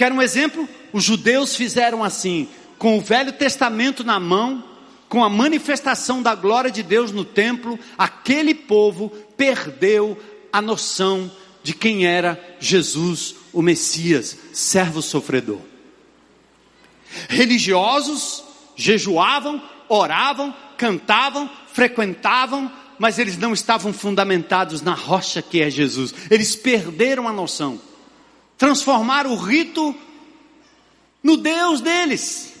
[0.00, 0.66] Quer um exemplo?
[0.94, 2.48] Os judeus fizeram assim,
[2.78, 4.64] com o Velho Testamento na mão,
[5.10, 10.18] com a manifestação da glória de Deus no templo, aquele povo perdeu
[10.50, 11.30] a noção
[11.62, 15.60] de quem era Jesus, o Messias, servo sofredor.
[17.28, 18.42] Religiosos
[18.74, 26.14] jejuavam, oravam, cantavam, frequentavam, mas eles não estavam fundamentados na rocha que é Jesus.
[26.30, 27.89] Eles perderam a noção.
[28.60, 29.96] Transformaram o rito
[31.22, 32.52] no Deus deles.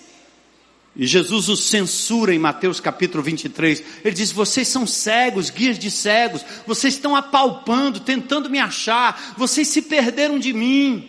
[0.96, 3.84] E Jesus os censura em Mateus capítulo 23.
[4.02, 9.68] Ele diz: Vocês são cegos, guias de cegos, vocês estão apalpando, tentando me achar, vocês
[9.68, 11.06] se perderam de mim.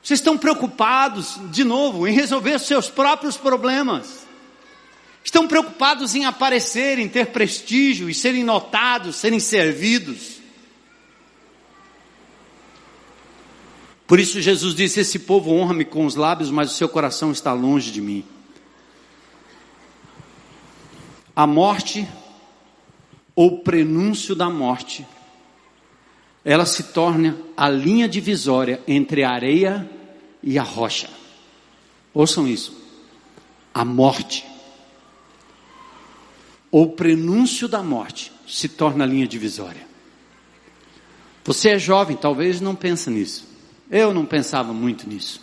[0.00, 4.24] Vocês estão preocupados, de novo, em resolver seus próprios problemas.
[5.24, 10.33] Estão preocupados em aparecer, em ter prestígio, e serem notados, serem servidos.
[14.06, 17.52] Por isso Jesus disse: Esse povo honra-me com os lábios, mas o seu coração está
[17.52, 18.24] longe de mim.
[21.34, 22.06] A morte,
[23.34, 25.06] ou prenúncio da morte,
[26.44, 29.90] ela se torna a linha divisória entre a areia
[30.42, 31.08] e a rocha.
[32.12, 32.84] Ouçam isso.
[33.72, 34.46] A morte,
[36.70, 39.84] ou prenúncio da morte, se torna a linha divisória.
[41.44, 43.53] Você é jovem, talvez não pense nisso.
[43.90, 45.40] Eu não pensava muito nisso.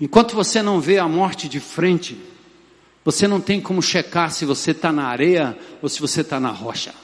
[0.00, 2.18] Enquanto você não vê a morte de frente,
[3.04, 6.50] você não tem como checar se você está na areia ou se você está na
[6.50, 6.94] rocha.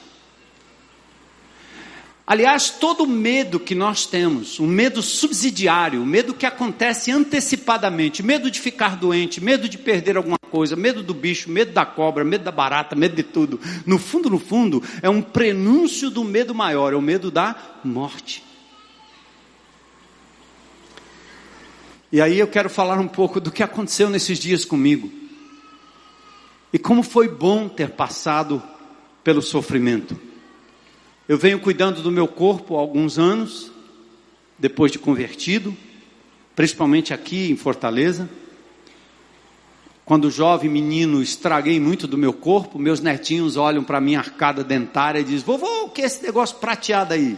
[2.25, 8.23] Aliás, todo medo que nós temos, um medo subsidiário, o um medo que acontece antecipadamente,
[8.23, 12.23] medo de ficar doente, medo de perder alguma coisa, medo do bicho, medo da cobra,
[12.23, 16.53] medo da barata, medo de tudo, no fundo, no fundo, é um prenúncio do medo
[16.53, 18.43] maior, é o medo da morte.
[22.11, 25.11] E aí eu quero falar um pouco do que aconteceu nesses dias comigo.
[26.71, 28.61] E como foi bom ter passado
[29.23, 30.15] pelo sofrimento.
[31.27, 33.71] Eu venho cuidando do meu corpo há alguns anos,
[34.59, 35.75] depois de convertido,
[36.55, 38.29] principalmente aqui em Fortaleza.
[40.13, 45.17] Quando jovem menino, estraguei muito do meu corpo, meus netinhos olham para minha arcada dentária
[45.17, 47.35] e dizem: Vovô, o que é esse negócio prateado aí?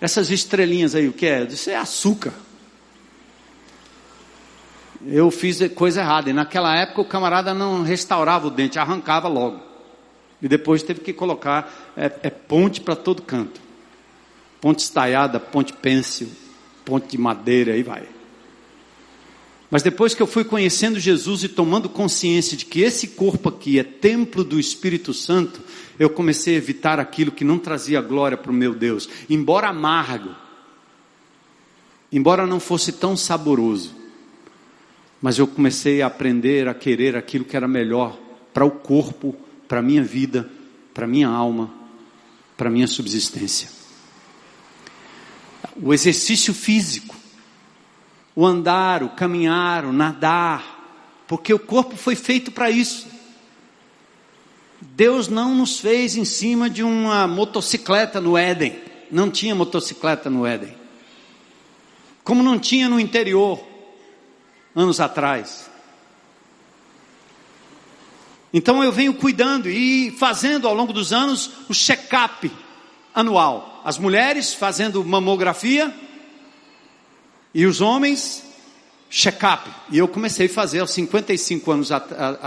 [0.00, 1.42] Essas estrelinhas aí, o que é?
[1.42, 2.32] Isso é açúcar.
[5.06, 6.30] Eu fiz coisa errada.
[6.30, 9.60] E naquela época o camarada não restaurava o dente, arrancava logo.
[10.40, 13.60] E depois teve que colocar é, é ponte para todo canto.
[14.62, 16.26] Ponte estaiada, ponte pêncil,
[16.86, 18.13] ponte de madeira, aí vai.
[19.74, 23.76] Mas depois que eu fui conhecendo Jesus e tomando consciência de que esse corpo aqui
[23.76, 25.60] é templo do Espírito Santo,
[25.98, 30.32] eu comecei a evitar aquilo que não trazia glória para o meu Deus, embora amargo,
[32.12, 33.96] embora não fosse tão saboroso,
[35.20, 38.16] mas eu comecei a aprender a querer aquilo que era melhor
[38.52, 39.34] para o corpo,
[39.66, 40.48] para a minha vida,
[40.94, 41.68] para a minha alma,
[42.56, 43.68] para a minha subsistência.
[45.82, 47.13] O exercício físico
[48.34, 53.06] o andar, o caminhar, o nadar, porque o corpo foi feito para isso.
[54.80, 58.78] Deus não nos fez em cima de uma motocicleta no Éden,
[59.10, 60.74] não tinha motocicleta no Éden,
[62.22, 63.64] como não tinha no interior,
[64.74, 65.70] anos atrás.
[68.52, 72.50] Então eu venho cuidando e fazendo ao longo dos anos o check-up
[73.14, 73.82] anual.
[73.84, 75.92] As mulheres fazendo mamografia,
[77.54, 78.42] e os homens,
[79.08, 79.70] check-up.
[79.90, 81.90] E eu comecei a fazer aos 55 anos,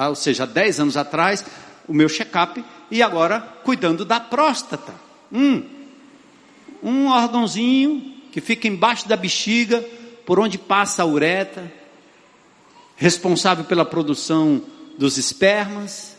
[0.10, 1.46] ou seja, 10 anos atrás,
[1.88, 2.64] o meu check-up.
[2.92, 4.94] E agora, cuidando da próstata.
[5.32, 5.64] Hum,
[6.84, 9.84] um órgãozinho que fica embaixo da bexiga,
[10.26, 11.72] por onde passa a uretra,
[12.98, 14.62] responsável pela produção
[14.98, 16.18] dos espermas,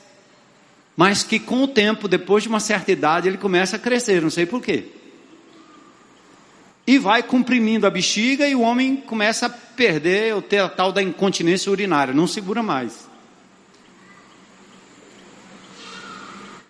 [0.97, 4.30] mas que com o tempo, depois de uma certa idade, ele começa a crescer, não
[4.30, 4.97] sei porquê
[6.89, 10.91] e vai comprimindo a bexiga e o homem começa a perder ou ter a tal
[10.91, 13.07] da incontinência urinária, não segura mais.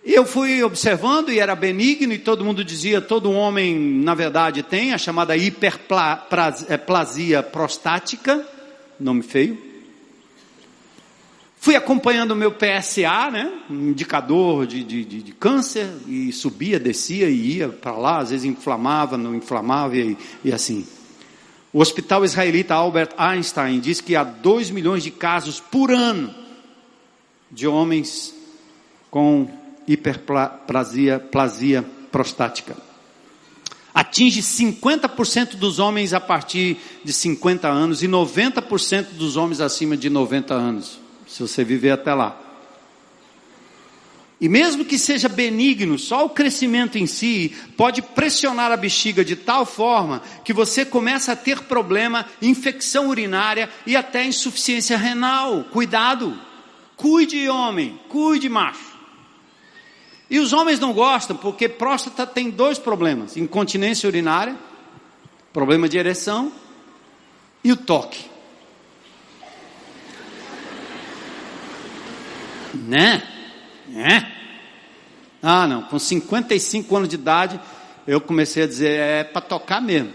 [0.03, 4.91] Eu fui observando e era benigno e todo mundo dizia, todo homem na verdade tem
[4.91, 5.81] a chamada hiperplasia
[7.41, 8.45] prostática,
[8.99, 9.68] nome feio.
[11.61, 13.51] Fui acompanhando o meu PSA, né?
[13.69, 18.29] Um indicador de, de, de, de câncer, e subia, descia e ia para lá, às
[18.29, 20.87] vezes inflamava, não inflamava e, e assim.
[21.73, 26.33] O hospital israelita Albert Einstein diz que há 2 milhões de casos por ano
[27.51, 28.33] de homens
[29.11, 29.49] com
[29.85, 32.77] hiperplasia plasia prostática.
[33.93, 40.09] Atinge 50% dos homens a partir de 50 anos e 90% dos homens acima de
[40.09, 42.37] 90 anos se você viver até lá.
[44.41, 49.35] E mesmo que seja benigno, só o crescimento em si pode pressionar a bexiga de
[49.35, 55.65] tal forma que você começa a ter problema, infecção urinária e até insuficiência renal.
[55.65, 56.39] Cuidado!
[56.95, 58.97] Cuide, homem, cuide, macho.
[60.29, 64.55] E os homens não gostam porque próstata tem dois problemas: incontinência urinária,
[65.51, 66.51] problema de ereção
[67.63, 68.28] e o toque.
[72.73, 73.23] Né?
[73.87, 74.31] Né?
[75.41, 77.59] Ah, não, com 55 anos de idade,
[78.05, 80.11] eu comecei a dizer, é para tocar mesmo.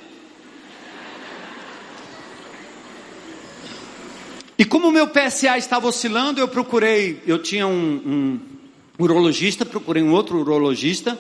[4.57, 8.41] E como o meu PSA estava oscilando, eu procurei, eu tinha um, um
[8.99, 11.19] urologista, procurei um outro urologista,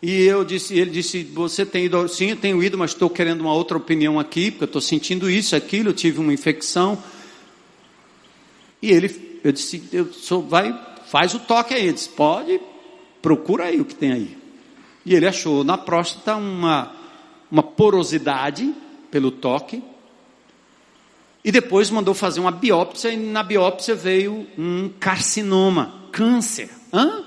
[0.00, 2.08] e eu disse, ele disse, você tem ido?
[2.08, 5.28] Sim, eu tenho ido, mas estou querendo uma outra opinião aqui, porque eu estou sentindo
[5.28, 7.02] isso, aquilo, eu tive uma infecção.
[8.80, 11.84] E ele eu disse, eu sou, vai, faz o toque aí.
[11.84, 12.60] Ele disse, pode,
[13.22, 14.38] procura aí o que tem aí.
[15.04, 16.92] E ele achou na próstata uma,
[17.50, 18.74] uma porosidade
[19.10, 19.82] pelo toque.
[21.44, 26.70] E depois mandou fazer uma biópsia, e na biópsia veio um carcinoma, câncer.
[26.92, 27.24] Hã?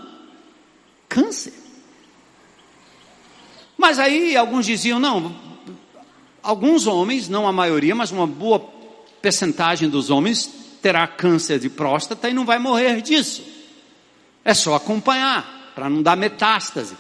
[1.09, 1.53] Câncer.
[3.77, 5.35] Mas aí alguns diziam, não,
[6.43, 8.59] alguns homens, não a maioria, mas uma boa
[9.21, 13.43] percentagem dos homens terá câncer de próstata e não vai morrer disso.
[14.43, 16.95] É só acompanhar, para não dar metástase.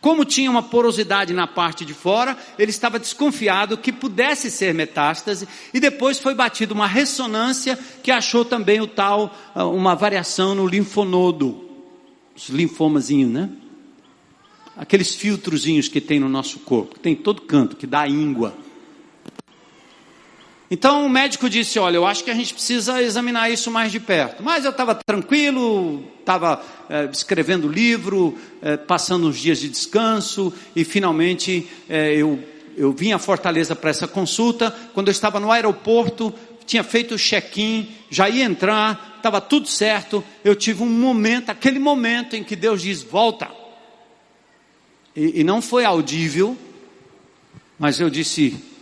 [0.00, 5.48] Como tinha uma porosidade na parte de fora, ele estava desconfiado que pudesse ser metástase,
[5.72, 10.66] e depois foi batido uma ressonância que achou também o tal, ah, uma variação no
[10.66, 11.70] linfonodo,
[12.36, 13.48] os linfomazinhos, né?
[14.76, 18.54] Aqueles filtrozinhos que tem no nosso corpo, que tem todo canto, que dá íngua.
[20.70, 24.00] Então o médico disse: Olha, eu acho que a gente precisa examinar isso mais de
[24.00, 24.42] perto.
[24.42, 30.84] Mas eu estava tranquilo, estava é, escrevendo livro, é, passando uns dias de descanso, e
[30.84, 32.42] finalmente é, eu,
[32.76, 34.74] eu vim a Fortaleza para essa consulta.
[34.94, 36.32] Quando eu estava no aeroporto,
[36.66, 40.24] tinha feito o check-in, já ia entrar, estava tudo certo.
[40.42, 43.50] Eu tive um momento, aquele momento em que Deus diz: volta.
[45.14, 46.56] E, e não foi audível,
[47.78, 48.73] mas eu disse: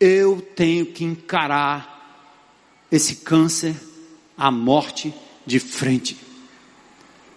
[0.00, 1.94] eu tenho que encarar
[2.90, 3.74] esse câncer,
[4.36, 5.12] a morte
[5.44, 6.16] de frente.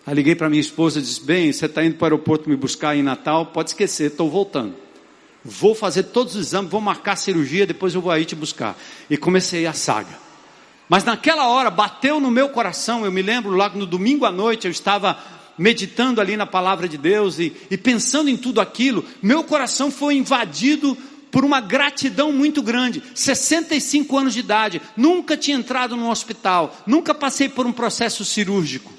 [0.05, 2.55] Aí liguei para minha esposa e disse: Bem, você está indo para o aeroporto me
[2.55, 3.47] buscar em Natal?
[3.47, 4.75] Pode esquecer, estou voltando.
[5.43, 8.77] Vou fazer todos os exames, vou marcar a cirurgia, depois eu vou aí te buscar.
[9.09, 10.17] E comecei a saga.
[10.89, 14.65] Mas naquela hora bateu no meu coração, eu me lembro lá no domingo à noite,
[14.65, 15.17] eu estava
[15.57, 20.15] meditando ali na palavra de Deus e, e pensando em tudo aquilo, meu coração foi
[20.15, 20.97] invadido
[21.31, 23.03] por uma gratidão muito grande.
[23.13, 28.91] 65 anos de idade, nunca tinha entrado num hospital, nunca passei por um processo cirúrgico.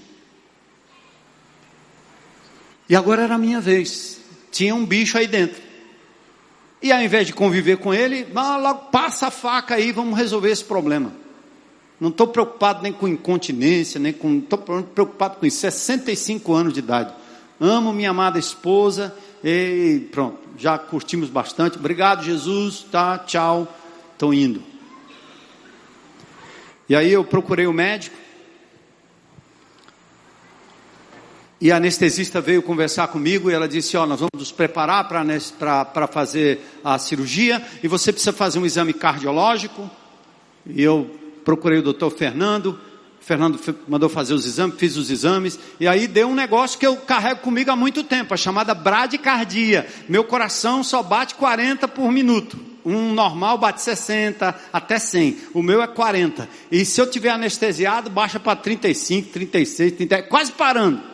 [2.89, 4.21] E agora era a minha vez.
[4.51, 5.63] Tinha um bicho aí dentro.
[6.83, 10.65] E ao invés de conviver com ele, logo passa a faca aí, vamos resolver esse
[10.65, 11.13] problema.
[12.01, 14.39] Não estou preocupado nem com incontinência, nem com.
[14.39, 15.59] Estou preocupado com isso.
[15.59, 17.13] 65 anos de idade.
[17.61, 21.79] Amo minha amada esposa e pronto, já curtimos bastante.
[21.79, 22.85] Obrigado, Jesus.
[22.91, 23.67] Tá, tchau.
[24.13, 24.63] Estou indo.
[26.89, 28.17] E aí eu procurei o médico.
[31.61, 35.07] E a anestesista veio conversar comigo e ela disse: Ó, oh, nós vamos nos preparar
[35.09, 39.91] para fazer a cirurgia e você precisa fazer um exame cardiológico.
[40.67, 41.11] E eu
[41.45, 42.79] procurei o doutor Fernando.
[43.21, 46.97] Fernando mandou fazer os exames, fiz os exames, e aí deu um negócio que eu
[46.97, 49.87] carrego comigo há muito tempo, a chamada bradicardia.
[50.09, 52.59] Meu coração só bate 40 por minuto.
[52.85, 55.37] Um normal bate 60 até 100.
[55.53, 56.49] O meu é 40.
[56.73, 61.11] E se eu tiver anestesiado, baixa para 35, 36, 30, quase parando.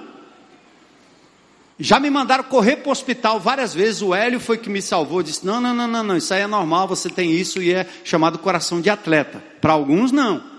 [1.79, 4.01] Já me mandaram correr para o hospital várias vezes.
[4.01, 5.23] O Hélio foi que me salvou.
[5.23, 6.89] Disse: não, não, não, não, não, isso aí é normal.
[6.89, 9.43] Você tem isso e é chamado coração de atleta.
[9.61, 10.56] Para alguns, não.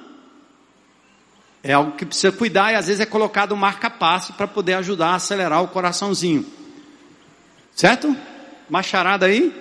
[1.68, 5.10] É algo que precisa cuidar e às vezes é colocado um marca-passo para poder ajudar
[5.10, 6.46] a acelerar o coraçãozinho.
[7.76, 8.16] Certo?
[8.70, 9.54] Macharada aí?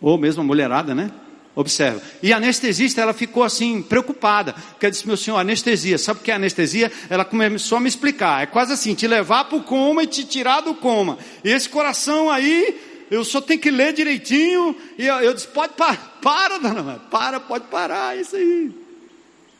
[0.00, 1.10] Ou mesmo a mulherada, né?
[1.54, 2.00] Observa.
[2.22, 4.54] E a anestesista, ela ficou assim, preocupada.
[4.54, 5.98] Porque ela disse, meu senhor, anestesia.
[5.98, 6.90] Sabe o que é anestesia?
[7.10, 8.44] Ela começou a me explicar.
[8.44, 11.18] É quase assim, te levar para o coma e te tirar do coma.
[11.44, 12.80] E esse coração aí,
[13.10, 14.74] eu só tenho que ler direitinho.
[14.96, 16.16] E eu, eu disse, pode parar.
[16.22, 18.72] Para, dona Para, pode parar, isso aí.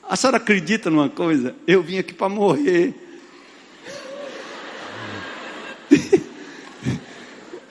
[0.09, 1.55] A senhora acredita numa coisa?
[1.67, 2.95] Eu vim aqui para morrer.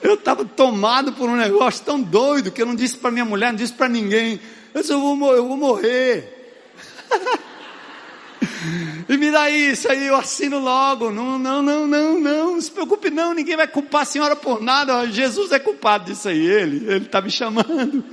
[0.00, 3.48] Eu estava tomado por um negócio tão doido que eu não disse para minha mulher,
[3.48, 4.40] não disse para ninguém.
[4.72, 6.62] Eu disse, eu vou, eu vou morrer.
[9.08, 11.10] e me dá isso, aí eu assino logo.
[11.10, 14.62] Não, não, não, não, não, não se preocupe não, ninguém vai culpar a senhora por
[14.62, 15.10] nada.
[15.10, 18.04] Jesus é culpado disso aí, ele, ele está me chamando.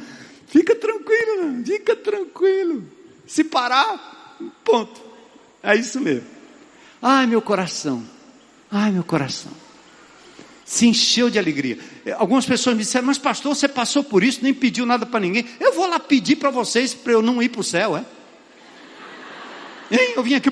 [0.48, 2.84] Fica tranquilo, fica tranquilo.
[3.28, 4.15] Se parar,
[4.64, 5.02] ponto.
[5.62, 6.28] É isso mesmo.
[7.02, 8.04] Ai, meu coração.
[8.72, 9.52] Ai, meu coração
[10.66, 11.78] se encheu de alegria.
[12.18, 15.46] Algumas pessoas me disseram, mas pastor, você passou por isso, nem pediu nada para ninguém.
[15.60, 18.04] Eu vou lá pedir para vocês para eu não ir para o céu, é?
[19.92, 20.14] Hein?
[20.16, 20.52] Eu vim aqui,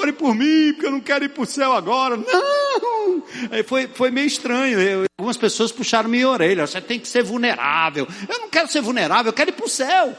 [0.00, 2.16] ore por mim, porque eu não quero ir para o céu agora.
[2.16, 3.22] Não!
[3.52, 4.80] Aí foi, foi meio estranho.
[4.80, 6.66] Eu, algumas pessoas puxaram minha orelha.
[6.66, 8.08] Você tem que ser vulnerável.
[8.28, 10.12] Eu não quero ser vulnerável, eu quero ir para o céu.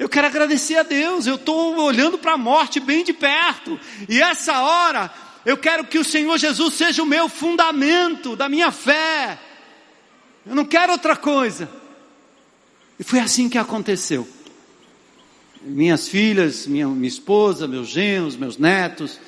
[0.00, 1.26] Eu quero agradecer a Deus.
[1.26, 3.78] Eu estou olhando para a morte bem de perto.
[4.08, 5.12] E essa hora
[5.44, 9.38] eu quero que o Senhor Jesus seja o meu fundamento da minha fé.
[10.46, 11.68] Eu não quero outra coisa.
[12.98, 14.26] E foi assim que aconteceu.
[15.60, 19.20] Minhas filhas, minha, minha esposa, meus genros, meus netos,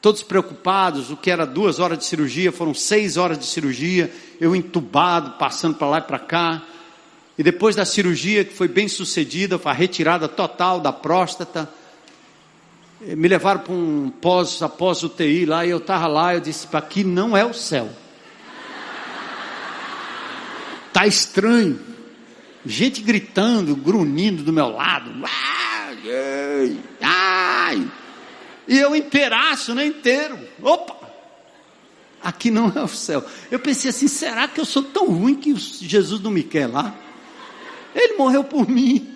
[0.00, 1.10] todos preocupados.
[1.10, 4.10] O que era duas horas de cirurgia, foram seis horas de cirurgia.
[4.40, 6.62] Eu entubado, passando para lá e para cá.
[7.38, 11.68] E depois da cirurgia, que foi bem sucedida, foi a retirada total da próstata
[13.00, 17.04] me levaram para um pós, após UTI lá, e eu estava lá, eu disse, aqui
[17.04, 17.88] não é o céu.
[20.92, 21.78] Tá estranho.
[22.64, 25.12] Gente gritando, grunhindo do meu lado.
[25.22, 27.90] Ai, ai.
[28.66, 30.38] E eu inteiraço, né, inteiro.
[30.62, 30.96] Opa!
[32.22, 33.22] Aqui não é o céu.
[33.50, 36.92] Eu pensei assim, será que eu sou tão ruim que Jesus não me quer lá?
[37.96, 39.14] Ele morreu por mim.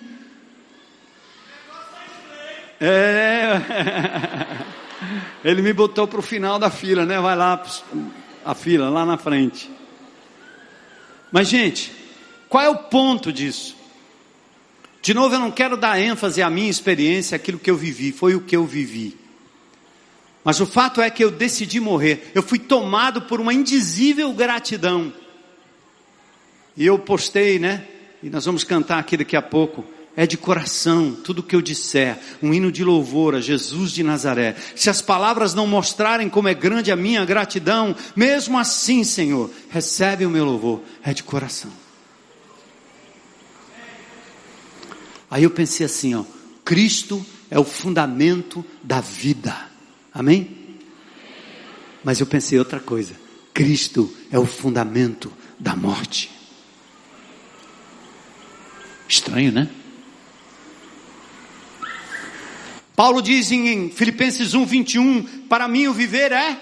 [2.79, 3.61] É.
[5.45, 7.19] Ele me botou para o final da fila, né?
[7.19, 7.63] Vai lá,
[8.43, 9.69] a fila, lá na frente.
[11.31, 11.91] Mas, gente,
[12.49, 13.77] qual é o ponto disso?
[14.99, 18.35] De novo, eu não quero dar ênfase à minha experiência, aquilo que eu vivi, foi
[18.35, 19.17] o que eu vivi.
[20.43, 22.31] Mas o fato é que eu decidi morrer.
[22.33, 25.13] Eu fui tomado por uma indizível gratidão.
[26.75, 27.87] E eu postei, né?
[28.21, 32.19] E nós vamos cantar aqui daqui a pouco é de coração, tudo que eu disser,
[32.41, 34.55] um hino de louvor a Jesus de Nazaré.
[34.75, 40.25] Se as palavras não mostrarem como é grande a minha gratidão, mesmo assim, Senhor, recebe
[40.25, 41.71] o meu louvor, é de coração.
[45.29, 46.25] Aí eu pensei assim, ó,
[46.65, 49.55] Cristo é o fundamento da vida.
[50.13, 50.57] Amém?
[52.03, 53.13] Mas eu pensei outra coisa.
[53.53, 56.40] Cristo é o fundamento da morte.
[59.11, 59.67] Estranho, né?
[62.95, 66.57] Paulo diz em Filipenses 1, 21, para mim o viver é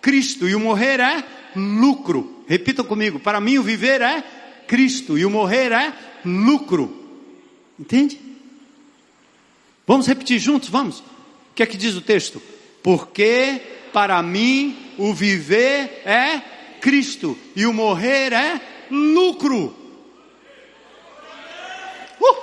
[0.00, 1.24] Cristo e o morrer é
[1.56, 2.44] lucro.
[2.46, 4.22] Repitam comigo, para mim o viver é
[4.68, 5.92] Cristo e o morrer é
[6.24, 6.96] lucro.
[7.78, 8.20] Entende?
[9.86, 11.00] Vamos repetir juntos, vamos?
[11.00, 12.40] O que é que diz o texto?
[12.82, 13.60] Porque
[13.92, 16.40] para mim o viver é
[16.80, 18.60] Cristo e o morrer é
[18.90, 19.80] lucro.
[22.20, 22.36] Uh!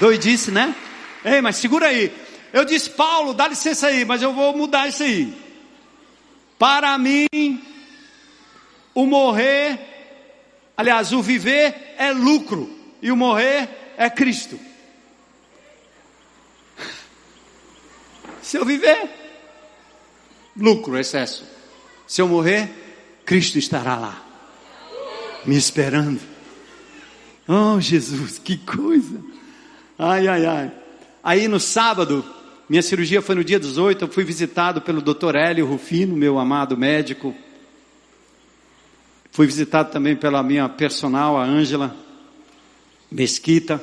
[0.00, 0.74] Doidice, né?
[1.22, 2.10] Ei, mas segura aí.
[2.52, 5.32] Eu disse, Paulo, dá licença aí, mas eu vou mudar isso aí.
[6.58, 7.62] Para mim,
[8.94, 9.78] o morrer,
[10.76, 14.58] aliás, o viver é lucro e o morrer é Cristo.
[18.42, 19.08] Se eu viver,
[20.56, 21.44] lucro, excesso.
[22.06, 22.70] Se eu morrer,
[23.24, 24.24] Cristo estará lá,
[25.44, 26.20] me esperando.
[27.46, 29.29] Oh, Jesus, que coisa!
[30.02, 30.72] Ai, ai, ai.
[31.22, 32.24] Aí no sábado,
[32.68, 35.36] minha cirurgia foi no dia 18, eu fui visitado pelo Dr.
[35.36, 37.34] Hélio Rufino, meu amado médico,
[39.32, 41.94] Fui visitado também pela minha personal, a Ângela
[43.10, 43.82] Mesquita.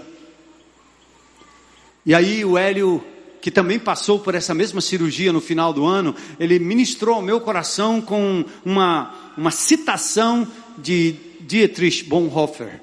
[2.06, 3.04] E aí o Hélio,
[3.42, 7.40] que também passou por essa mesma cirurgia no final do ano, ele ministrou ao meu
[7.40, 10.46] coração com uma, uma citação
[10.78, 12.82] de Dietrich Bonhoeffer,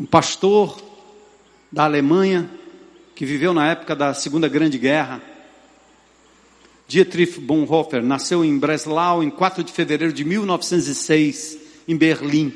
[0.00, 0.91] um pastor
[1.72, 2.48] da Alemanha
[3.14, 5.32] que viveu na época da Segunda Grande Guerra
[6.92, 11.56] Dietrich Bonhoeffer nasceu em Breslau em 4 de fevereiro de 1906,
[11.88, 12.52] em Berlim.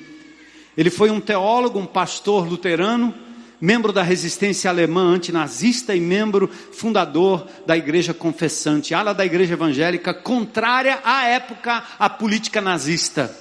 [0.76, 3.14] Ele foi um teólogo, um pastor luterano,
[3.58, 10.12] membro da resistência alemã antinazista e membro fundador da igreja confessante, ala da igreja evangélica
[10.12, 13.34] contrária à época à política nazista.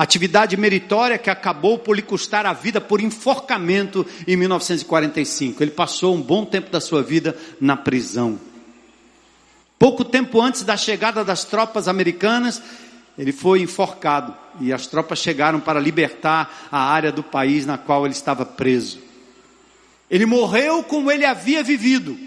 [0.00, 5.62] Atividade meritória que acabou por lhe custar a vida por enforcamento em 1945.
[5.62, 8.40] Ele passou um bom tempo da sua vida na prisão.
[9.78, 12.62] Pouco tempo antes da chegada das tropas americanas,
[13.18, 18.06] ele foi enforcado e as tropas chegaram para libertar a área do país na qual
[18.06, 19.00] ele estava preso.
[20.10, 22.18] Ele morreu como ele havia vivido,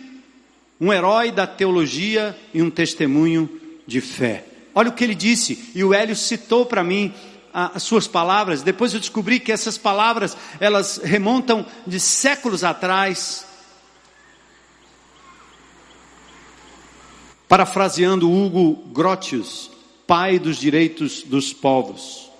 [0.79, 3.49] um herói da teologia e um testemunho
[3.87, 4.45] de fé.
[4.75, 7.11] Olha o que ele disse, e o Hélio citou para mim
[7.53, 8.63] as suas palavras.
[8.63, 13.45] Depois eu descobri que essas palavras, elas remontam de séculos atrás.
[17.47, 19.69] Parafraseando Hugo Grotius,
[20.07, 22.31] pai dos direitos dos povos.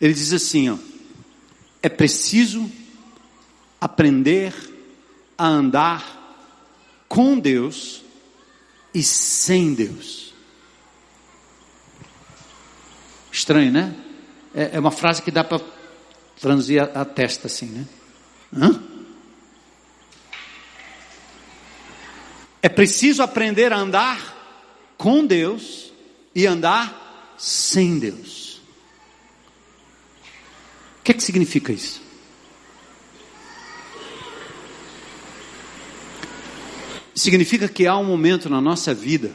[0.00, 0.76] Ele diz assim, ó:
[1.80, 2.68] É preciso
[3.80, 4.52] aprender
[5.36, 6.18] a andar
[7.08, 8.02] com Deus
[8.92, 10.34] e sem Deus.
[13.30, 13.94] Estranho, né?
[14.54, 15.60] É, é uma frase que dá para
[16.36, 17.86] franzir a, a, testa assim, né?
[18.54, 18.82] Hã?
[22.62, 25.92] É preciso aprender a andar com Deus
[26.34, 28.60] e andar sem Deus.
[31.00, 32.02] O que, é que significa isso?
[37.14, 39.32] Significa que há um momento na nossa vida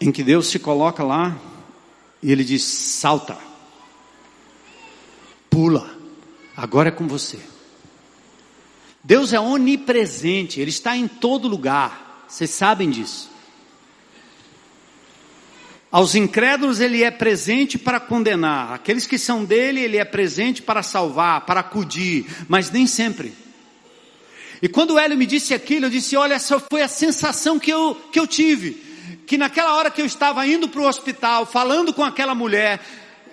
[0.00, 1.38] em que Deus se coloca lá
[2.22, 3.36] e ele diz: salta,
[5.50, 5.90] pula,
[6.56, 7.38] agora é com você.
[9.02, 13.30] Deus é onipresente, Ele está em todo lugar, vocês sabem disso.
[15.90, 20.84] Aos incrédulos Ele é presente para condenar, aqueles que são dele, Ele é presente para
[20.84, 23.34] salvar, para acudir, mas nem sempre.
[24.62, 27.72] E quando o Hélio me disse aquilo, eu disse: Olha, essa foi a sensação que
[27.72, 28.91] eu, que eu tive
[29.26, 32.80] que naquela hora que eu estava indo para o hospital, falando com aquela mulher,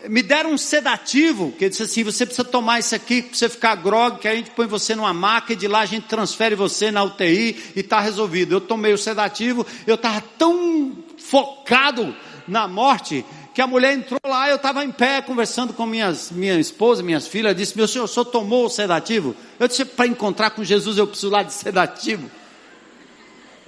[0.08, 3.76] me deram um sedativo, que disse assim, você precisa tomar isso aqui para você ficar
[3.76, 6.90] grog, que a gente põe você numa maca e de lá a gente transfere você
[6.92, 8.56] na UTI e está resolvido.
[8.56, 12.16] Eu tomei o sedativo, eu estava tão focado
[12.48, 16.58] na morte, que a mulher entrou lá, eu estava em pé conversando com minhas, minha
[16.58, 19.36] esposa, minhas filhas, disse, meu senhor, o senhor tomou o sedativo?
[19.60, 22.32] Eu disse, para encontrar com Jesus eu preciso lá de sedativo.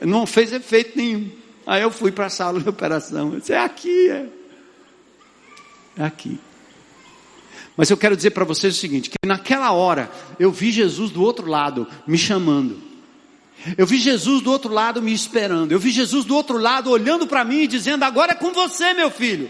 [0.01, 1.40] Não fez efeito nenhum.
[1.71, 3.33] Aí eu fui para a sala de operação.
[3.33, 4.25] Eu disse, é aqui, é.
[5.95, 6.37] É aqui.
[7.77, 11.23] Mas eu quero dizer para vocês o seguinte: que naquela hora eu vi Jesus do
[11.23, 12.77] outro lado me chamando.
[13.77, 15.71] Eu vi Jesus do outro lado me esperando.
[15.71, 18.93] Eu vi Jesus do outro lado olhando para mim e dizendo: Agora é com você,
[18.93, 19.49] meu filho.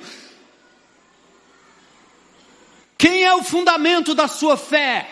[2.99, 5.09] Quem é o fundamento da sua fé?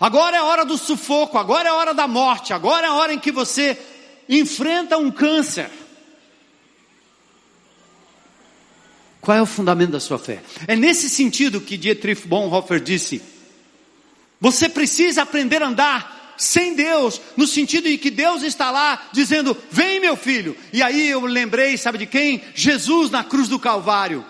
[0.00, 3.20] Agora é hora do sufoco, agora é hora da morte, agora é a hora em
[3.20, 3.78] que você
[4.28, 5.70] enfrenta um câncer.
[9.20, 10.42] Qual é o fundamento da sua fé?
[10.66, 13.22] É nesse sentido que Dietrich Bonhoeffer disse:
[14.42, 19.56] você precisa aprender a andar sem Deus, no sentido de que Deus está lá dizendo:
[19.70, 20.56] Vem, meu filho.
[20.72, 22.42] E aí eu lembrei, sabe de quem?
[22.52, 24.26] Jesus na cruz do Calvário.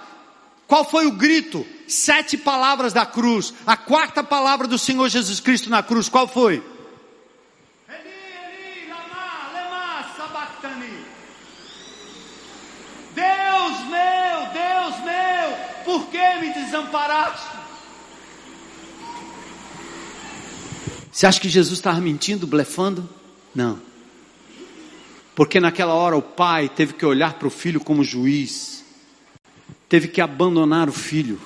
[0.66, 1.66] Qual foi o grito?
[1.88, 3.54] Sete palavras da cruz.
[3.66, 6.62] A quarta palavra do Senhor Jesus Cristo na cruz, qual foi?
[13.14, 17.56] Deus meu, Deus meu, por que me desamparaste?
[21.10, 23.08] Você acha que Jesus estava mentindo, blefando?
[23.54, 23.78] Não.
[25.34, 28.84] Porque naquela hora o pai teve que olhar para o filho como juiz,
[29.88, 31.40] teve que abandonar o filho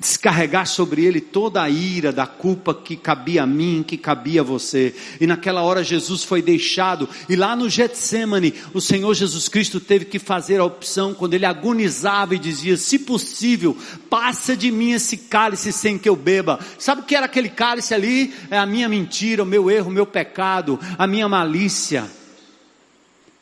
[0.00, 4.44] descarregar sobre ele toda a ira da culpa que cabia a mim, que cabia a
[4.44, 4.94] você.
[5.20, 10.06] E naquela hora Jesus foi deixado, e lá no Getsemane, o Senhor Jesus Cristo teve
[10.06, 13.76] que fazer a opção quando ele agonizava e dizia: "Se possível,
[14.08, 16.58] passa de mim esse cálice sem que eu beba".
[16.78, 18.32] Sabe o que era aquele cálice ali?
[18.50, 22.10] É a minha mentira, o meu erro, o meu pecado, a minha malícia,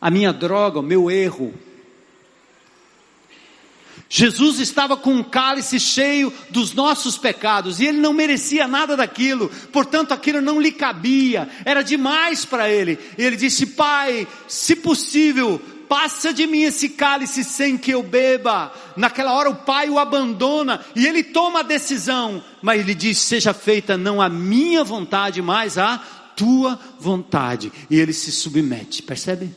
[0.01, 1.55] a minha droga, o meu erro.
[4.09, 9.51] Jesus estava com um cálice cheio dos nossos pecados e ele não merecia nada daquilo,
[9.71, 12.99] portanto aquilo não lhe cabia, era demais para ele.
[13.19, 18.73] E ele disse: Pai, se possível, passa de mim esse cálice sem que eu beba.
[18.97, 23.53] Naquela hora o pai o abandona e ele toma a decisão, mas ele diz: Seja
[23.53, 25.99] feita não a minha vontade, mas a
[26.35, 27.71] tua vontade.
[27.91, 29.55] E ele se submete, percebe?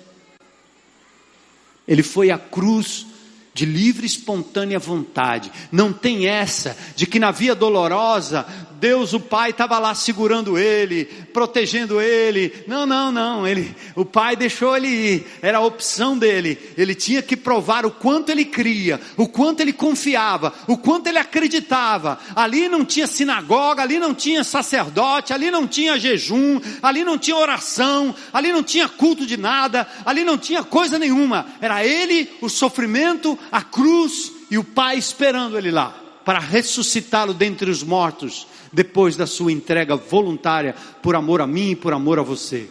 [1.88, 3.06] Ele foi à cruz
[3.54, 5.52] de livre espontânea vontade.
[5.72, 8.46] Não tem essa de que na via dolorosa
[8.82, 12.52] Deus o Pai estava lá segurando ele, protegendo ele.
[12.66, 13.48] Não, não, não.
[13.48, 15.28] Ele, o Pai deixou ele ir.
[15.40, 16.58] Era a opção dele.
[16.76, 21.20] Ele tinha que provar o quanto ele cria, o quanto ele confiava, o quanto ele
[21.20, 22.18] acreditava.
[22.36, 27.38] Ali não tinha sinagoga, ali não tinha sacerdote, ali não tinha jejum, ali não tinha
[27.38, 31.46] oração, ali não tinha culto de nada, ali não tinha coisa nenhuma.
[31.62, 37.70] Era ele, o sofrimento, a cruz e o Pai esperando ele lá para ressuscitá-lo dentre
[37.70, 42.24] os mortos depois da sua entrega voluntária por amor a mim e por amor a
[42.24, 42.70] você.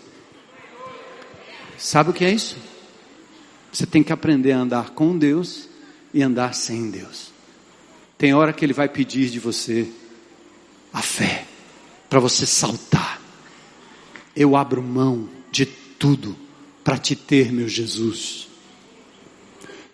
[1.76, 2.56] Sabe o que é isso?
[3.72, 5.68] Você tem que aprender a andar com Deus
[6.12, 7.32] e andar sem Deus.
[8.18, 9.88] Tem hora que Ele vai pedir de você
[10.92, 11.46] a fé,
[12.08, 13.20] para você saltar.
[14.34, 16.36] Eu abro mão de tudo
[16.82, 18.48] para te ter, meu Jesus.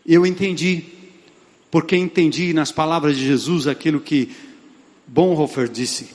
[0.05, 0.85] Eu entendi,
[1.71, 4.31] porque entendi nas palavras de Jesus aquilo que
[5.07, 6.11] Bonhoeffer disse: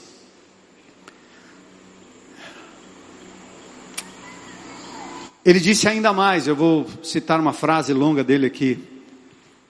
[5.44, 8.78] Ele disse ainda mais, eu vou citar uma frase longa dele aqui.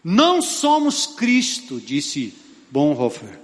[0.04, 2.34] Não somos Cristo, disse
[2.70, 3.40] Bonhoeffer.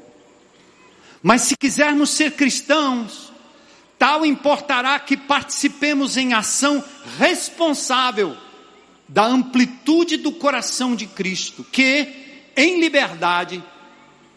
[1.22, 3.32] Mas se quisermos ser cristãos,
[3.98, 6.84] tal importará que participemos em ação
[7.18, 8.36] responsável
[9.08, 12.08] da amplitude do coração de Cristo, que,
[12.54, 13.62] em liberdade,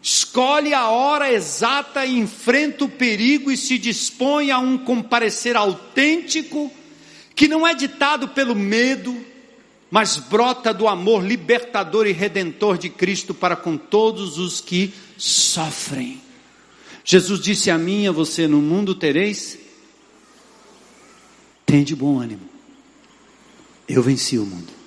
[0.01, 6.71] escolhe a hora exata enfrenta o perigo e se dispõe a um comparecer autêntico,
[7.35, 9.15] que não é ditado pelo medo,
[9.89, 16.21] mas brota do amor libertador e redentor de Cristo para com todos os que sofrem.
[17.03, 19.57] Jesus disse a mim e a você: No mundo tereis,
[21.65, 22.49] tem de bom ânimo,
[23.87, 24.80] eu venci o mundo.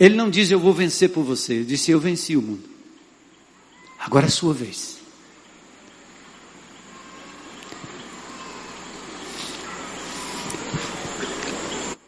[0.00, 2.64] Ele não diz eu vou vencer por você, ele disse eu venci o mundo.
[3.98, 4.98] Agora é sua vez.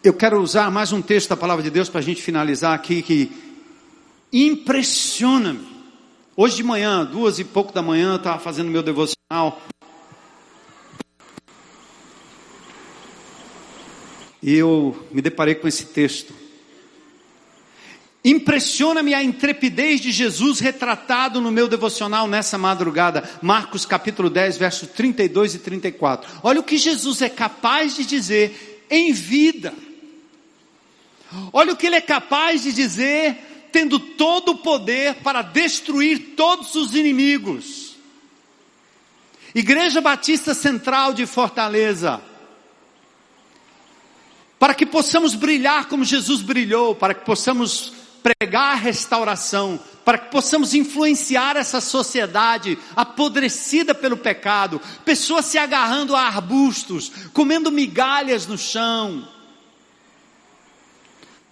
[0.03, 3.03] Eu quero usar mais um texto da palavra de Deus para a gente finalizar aqui
[3.03, 3.31] que
[4.33, 5.71] impressiona-me.
[6.35, 9.63] Hoje de manhã, duas e pouco da manhã, eu estava fazendo meu devocional.
[14.43, 16.42] E eu me deparei com esse texto.
[18.25, 24.89] Impressiona-me a intrepidez de Jesus retratado no meu devocional nessa madrugada, Marcos capítulo 10, versos
[24.91, 26.31] 32 e 34.
[26.41, 29.75] Olha o que Jesus é capaz de dizer em vida.
[31.53, 36.77] Olha o que ele é capaz de dizer, tendo todo o poder para destruir todos
[36.77, 37.97] os inimigos.
[39.53, 42.23] Igreja Batista Central de Fortaleza,
[44.61, 50.31] para que possamos brilhar como Jesus brilhou, para que possamos pregar a restauração, para que
[50.31, 58.57] possamos influenciar essa sociedade apodrecida pelo pecado, pessoas se agarrando a arbustos, comendo migalhas no
[58.59, 59.29] chão.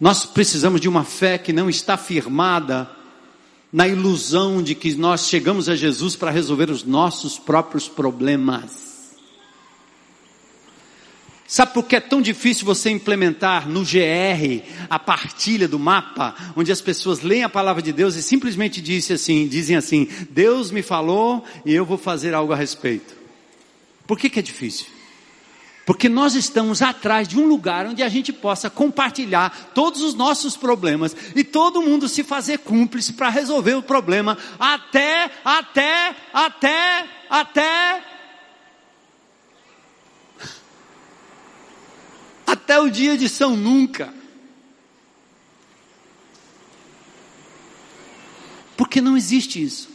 [0.01, 2.91] Nós precisamos de uma fé que não está firmada
[3.73, 8.90] na ilusão de que nós chegamos a Jesus para resolver os nossos próprios problemas.
[11.51, 16.71] Sabe por que é tão difícil você implementar no GR a partilha do mapa, onde
[16.71, 20.81] as pessoas leem a palavra de Deus e simplesmente dizem assim, dizem assim, Deus me
[20.81, 23.17] falou e eu vou fazer algo a respeito.
[24.07, 24.87] Por que, que é difícil?
[25.85, 30.57] Porque nós estamos atrás de um lugar onde a gente possa compartilhar todos os nossos
[30.57, 38.10] problemas e todo mundo se fazer cúmplice para resolver o problema até, até, até, até
[42.53, 44.13] até o dia de São Nunca.
[48.77, 49.91] Porque não existe isso.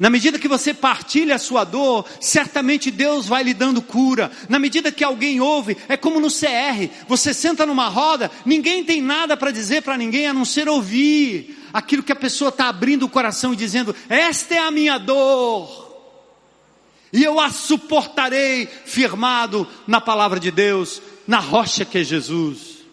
[0.00, 4.30] Na medida que você partilha a sua dor, certamente Deus vai lhe dando cura.
[4.48, 9.00] Na medida que alguém ouve, é como no CR: você senta numa roda, ninguém tem
[9.00, 13.04] nada para dizer para ninguém a não ser ouvir aquilo que a pessoa está abrindo
[13.04, 15.84] o coração e dizendo: Esta é a minha dor
[17.14, 22.84] e eu a suportarei firmado na palavra de Deus, na rocha que é Jesus.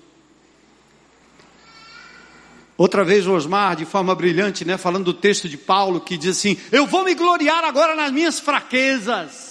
[2.77, 6.37] Outra vez o Osmar, de forma brilhante, né, falando do texto de Paulo, que diz
[6.37, 9.50] assim: Eu vou me gloriar agora nas minhas fraquezas.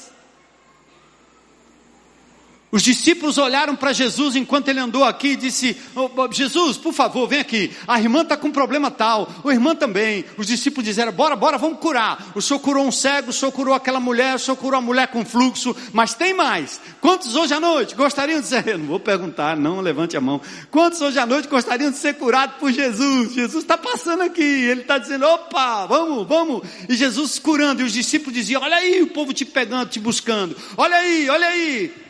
[2.72, 7.26] Os discípulos olharam para Jesus enquanto ele andou aqui e disse: oh, Jesus, por favor,
[7.26, 7.72] vem aqui.
[7.86, 10.24] A irmã está com um problema tal, o irmão também.
[10.36, 12.30] Os discípulos disseram: Bora, bora, vamos curar.
[12.32, 15.08] O senhor curou um cego, o senhor curou aquela mulher, o senhor curou a mulher
[15.08, 16.80] com fluxo, mas tem mais.
[17.00, 18.60] Quantos hoje à noite gostariam de ser?
[18.78, 20.40] Não vou perguntar, não levante a mão.
[20.70, 23.32] Quantos hoje à noite gostariam de ser curados por Jesus?
[23.32, 26.62] Jesus está passando aqui, ele está dizendo: Opa, vamos, vamos.
[26.88, 30.56] E Jesus curando, e os discípulos diziam: Olha aí o povo te pegando, te buscando.
[30.76, 32.09] Olha aí, olha aí.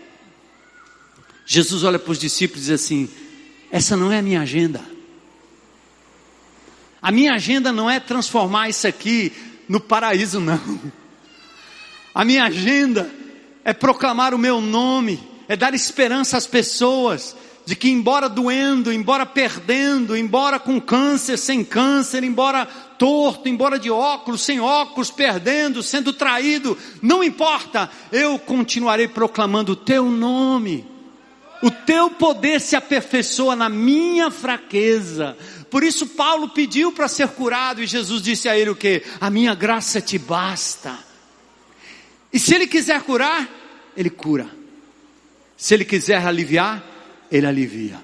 [1.52, 3.08] Jesus olha para os discípulos e diz assim:
[3.72, 4.80] essa não é a minha agenda.
[7.02, 9.32] A minha agenda não é transformar isso aqui
[9.68, 10.60] no paraíso, não.
[12.14, 13.10] A minha agenda
[13.64, 17.34] é proclamar o meu nome, é dar esperança às pessoas
[17.66, 23.90] de que, embora doendo, embora perdendo, embora com câncer, sem câncer, embora torto, embora de
[23.90, 30.89] óculos, sem óculos, perdendo, sendo traído, não importa, eu continuarei proclamando o teu nome.
[31.62, 35.36] O teu poder se aperfeiçoa na minha fraqueza.
[35.70, 39.02] Por isso Paulo pediu para ser curado e Jesus disse a ele o que?
[39.20, 40.98] A minha graça te basta.
[42.32, 43.48] E se ele quiser curar,
[43.96, 44.48] ele cura.
[45.56, 46.82] Se ele quiser aliviar,
[47.30, 48.00] ele alivia.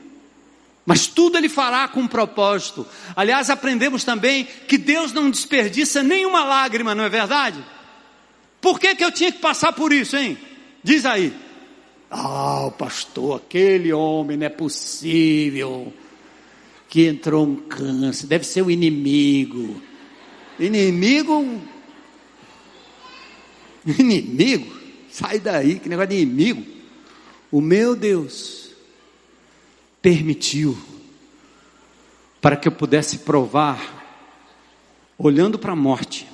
[0.85, 2.87] Mas tudo ele fará com um propósito.
[3.17, 7.65] Aliás, aprendemos também que Deus não desperdiça nenhuma lágrima, não é verdade?
[8.61, 10.39] Por que, que eu tinha que passar por isso, hein?
[10.85, 11.46] Diz aí.
[12.11, 15.93] Ah, pastor, aquele homem não é possível
[16.89, 19.81] que entrou um câncer, deve ser o inimigo.
[20.59, 21.61] Inimigo?
[23.85, 24.75] Inimigo?
[25.11, 26.65] Sai daí, que negócio de inimigo.
[27.51, 28.71] O meu Deus
[30.01, 30.77] permitiu
[32.41, 34.05] para que eu pudesse provar,
[35.19, 36.27] olhando para a morte,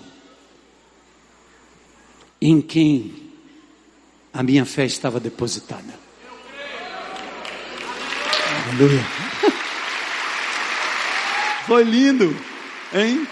[2.40, 3.21] em quem
[4.32, 5.94] a minha fé estava depositada.
[8.68, 9.04] Aleluia.
[11.66, 12.36] Foi lindo,
[12.92, 13.26] hein?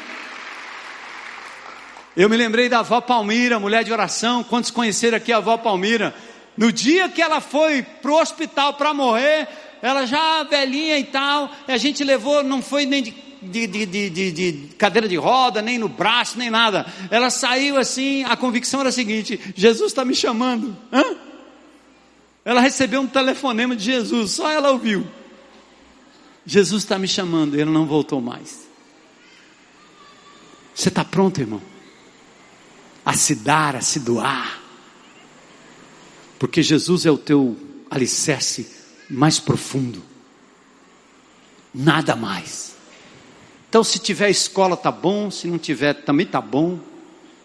[2.16, 4.44] Eu me lembrei da avó Palmira, mulher de oração.
[4.44, 6.14] Quantos conheceram aqui a avó Palmira?
[6.56, 9.48] No dia que ela foi pro hospital para morrer,
[9.80, 14.32] ela já velhinha e tal, a gente levou, não foi nem de de, de, de,
[14.32, 16.86] de, cadeira de roda, nem no braço, nem nada.
[17.10, 20.76] Ela saiu assim, a convicção era a seguinte: Jesus está me chamando.
[20.92, 21.16] Hã?
[22.44, 25.06] Ela recebeu um telefonema de Jesus, só ela ouviu.
[26.44, 28.68] Jesus está me chamando, ele não voltou mais.
[30.74, 31.60] Você está pronto, irmão?
[33.04, 34.60] A se dar, a se doar.
[36.38, 37.56] Porque Jesus é o teu
[37.90, 38.70] alicerce
[39.08, 40.02] mais profundo.
[41.74, 42.69] Nada mais.
[43.70, 45.30] Então, se tiver escola, tá bom.
[45.30, 46.80] Se não tiver, também tá bom.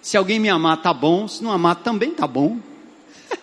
[0.02, 1.28] Se alguém me amar, tá bom.
[1.28, 2.58] Se não amar, também tá bom.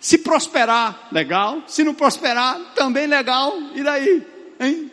[0.00, 1.60] Se prosperar, legal.
[1.66, 3.52] Se não prosperar, também legal.
[3.74, 4.24] E daí?
[4.60, 4.92] Hein?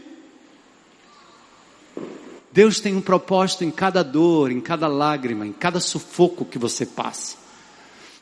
[2.51, 6.87] Deus tem um propósito em cada dor, em cada lágrima, em cada sufoco que você
[6.87, 7.37] passa.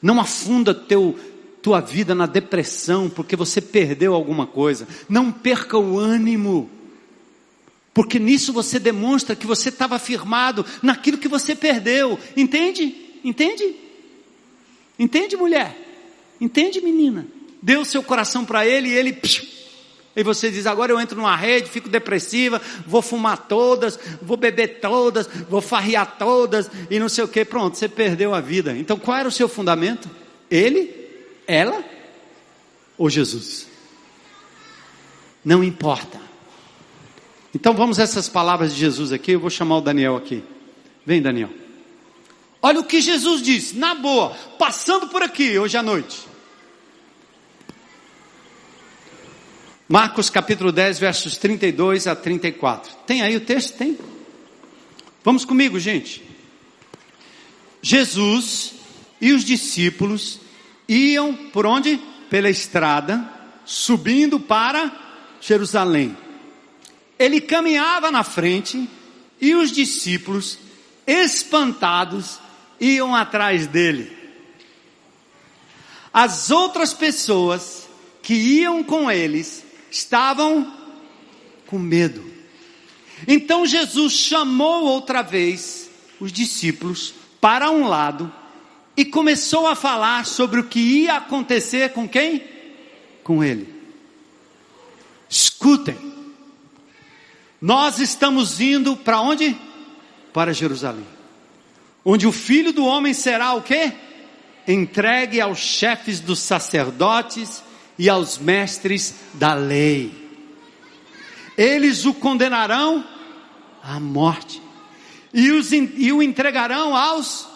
[0.02, 1.18] Não afunda teu,
[1.62, 4.86] tua vida na depressão porque você perdeu alguma coisa.
[5.08, 6.70] Não perca o ânimo.
[7.96, 12.20] Porque nisso você demonstra que você estava firmado naquilo que você perdeu.
[12.36, 12.94] Entende?
[13.24, 13.74] Entende?
[15.00, 15.74] Entende, mulher?
[16.40, 17.26] Entende, menina?
[17.62, 19.18] Deu seu coração para ele e ele.
[20.14, 24.82] E você diz: agora eu entro numa rede, fico depressiva, vou fumar todas, vou beber
[24.82, 27.46] todas, vou farrear todas e não sei o que.
[27.46, 28.76] Pronto, você perdeu a vida.
[28.78, 30.10] Então qual era o seu fundamento?
[30.52, 30.94] Ele,
[31.48, 31.82] ela
[32.98, 33.70] ou Jesus?
[35.46, 36.25] Não importa.
[37.56, 39.32] Então vamos a essas palavras de Jesus aqui.
[39.32, 40.44] Eu vou chamar o Daniel aqui.
[41.06, 41.50] Vem, Daniel.
[42.62, 46.28] Olha o que Jesus disse, na boa, passando por aqui hoje à noite.
[49.88, 52.94] Marcos capítulo 10, versos 32 a 34.
[53.08, 53.78] Tem aí o texto?
[53.78, 53.98] Tem?
[55.24, 56.26] Vamos comigo, gente.
[57.82, 58.74] Jesus
[59.22, 60.42] e os discípulos
[60.90, 62.02] iam por onde?
[62.30, 63.24] Pela estrada,
[63.64, 64.92] subindo para
[65.40, 66.25] Jerusalém.
[67.18, 68.90] Ele caminhava na frente
[69.40, 70.60] e os discípulos,
[71.06, 72.40] espantados,
[72.80, 74.16] iam atrás dele.
[76.14, 77.88] As outras pessoas
[78.22, 80.74] que iam com eles estavam
[81.68, 82.24] com medo.
[83.28, 85.90] Então Jesus chamou outra vez
[86.20, 88.32] os discípulos para um lado
[88.98, 92.44] e começou a falar sobre o que ia acontecer com quem?
[93.24, 93.74] Com ele.
[95.30, 96.05] Escutem.
[97.62, 99.56] Nós estamos indo para onde?
[100.34, 101.06] Para Jerusalém.
[102.04, 103.94] Onde o filho do homem será o quê?
[104.68, 107.64] Entregue aos chefes dos sacerdotes
[107.98, 110.14] e aos mestres da lei.
[111.58, 113.04] Eles o condenarão
[113.82, 114.62] à morte
[115.34, 117.48] e, os, e o entregarão aos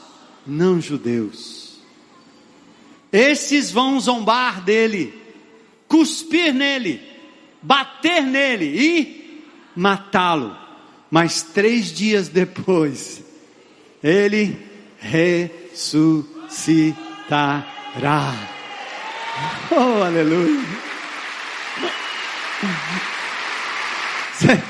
[0.45, 1.80] não-judeus.
[3.12, 5.14] Esses vão zombar dele,
[5.88, 7.02] cuspir nele,
[7.62, 9.18] bater nele e
[9.76, 10.55] matá-lo.
[11.11, 13.24] Mas três dias depois,
[14.03, 14.57] ele
[14.99, 15.93] ressuscitará.
[19.72, 20.59] Oh, aleluia.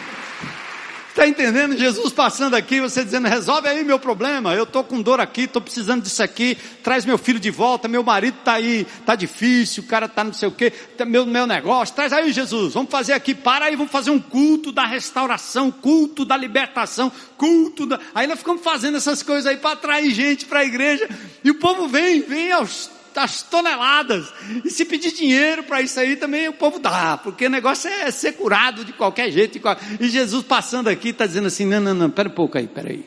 [1.19, 1.77] Está entendendo?
[1.77, 5.61] Jesus passando aqui, você dizendo, resolve aí meu problema, eu estou com dor aqui, estou
[5.61, 9.85] precisando disso aqui, traz meu filho de volta, meu marido está aí, está difícil, o
[9.85, 13.11] cara está não sei o que, tá meu, meu negócio, traz aí Jesus, vamos fazer
[13.11, 17.99] aqui, para aí, vamos fazer um culto da restauração, culto da libertação, culto da...
[18.15, 21.05] Aí nós ficamos fazendo essas coisas aí para atrair gente para a igreja,
[21.43, 22.89] e o povo vem, vem aos
[23.19, 24.33] as toneladas.
[24.63, 28.09] E se pedir dinheiro para isso aí também o povo dá, porque o negócio é
[28.11, 29.59] ser curado de qualquer jeito.
[29.99, 32.89] E Jesus passando aqui está dizendo assim: não, não, não, pera um pouco aí, pera
[32.89, 33.05] aí.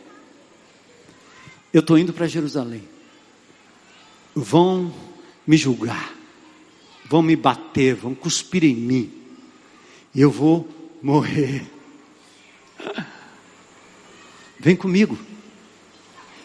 [1.72, 2.86] Eu estou indo para Jerusalém.
[4.34, 4.92] Vão
[5.46, 6.12] me julgar,
[7.06, 9.12] vão me bater, vão cuspir em mim.
[10.14, 10.68] E eu vou
[11.02, 11.64] morrer.
[14.60, 15.18] Vem comigo.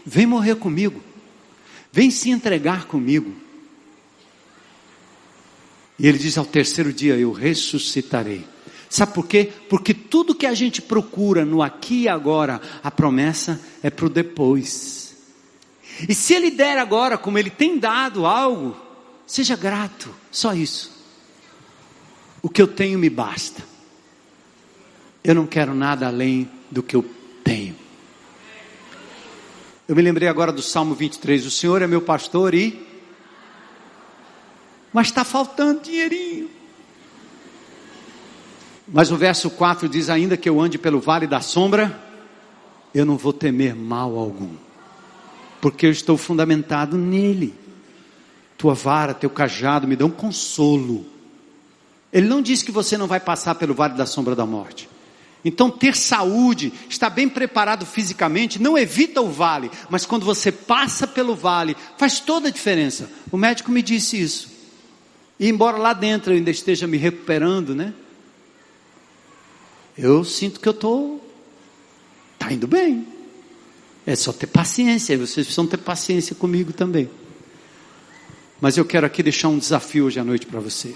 [0.06, 1.04] Vem morrer comigo.
[1.92, 3.47] Vem se entregar comigo.
[6.00, 8.46] E ele diz: ao terceiro dia eu ressuscitarei.
[8.90, 9.52] Sabe por quê?
[9.70, 14.10] Porque tudo que a gente procura no aqui e agora, a promessa é para o
[14.10, 15.16] depois.
[16.08, 18.78] E se ele der agora, como ele tem dado algo,
[19.26, 20.96] seja grato, só isso.
[22.42, 23.64] O que eu tenho me basta.
[25.24, 27.04] Eu não quero nada além do que eu
[27.44, 27.76] tenho.
[29.88, 32.87] Eu me lembrei agora do Salmo 23: O Senhor é meu pastor e
[34.98, 36.50] mas está faltando dinheirinho.
[38.88, 42.02] Mas o verso 4 diz: Ainda que eu ande pelo vale da sombra,
[42.96, 44.56] eu não vou temer mal algum,
[45.62, 47.54] porque eu estou fundamentado nele.
[48.58, 51.06] Tua vara, teu cajado me dão consolo.
[52.12, 54.90] Ele não diz que você não vai passar pelo vale da sombra da morte.
[55.46, 61.06] Então, ter saúde, estar bem preparado fisicamente, não evita o vale, mas quando você passa
[61.06, 63.12] pelo vale, faz toda a diferença.
[63.32, 64.57] O médico me disse isso.
[65.40, 67.94] E embora lá dentro eu ainda esteja me recuperando, né?
[69.98, 71.24] Eu sinto que eu estou.
[72.34, 73.08] Está indo bem.
[74.06, 77.10] É só ter paciência, vocês precisam ter paciência comigo também.
[78.62, 80.96] Mas eu quero aqui deixar um desafio hoje à noite para você.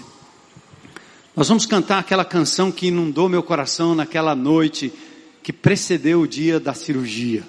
[1.36, 4.92] Nós vamos cantar aquela canção que inundou meu coração naquela noite
[5.42, 7.42] que precedeu o dia da cirurgia.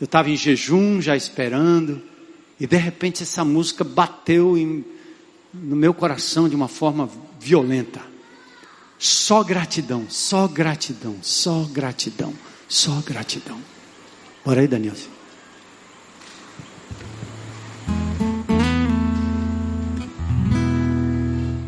[0.00, 2.00] Eu estava em jejum, já esperando,
[2.58, 4.84] e de repente essa música bateu em
[5.52, 7.08] no meu coração de uma forma
[7.40, 8.00] violenta.
[8.98, 12.34] Só gratidão, só gratidão, só gratidão,
[12.68, 13.58] só gratidão.
[14.44, 14.94] Bora aí, Daniel.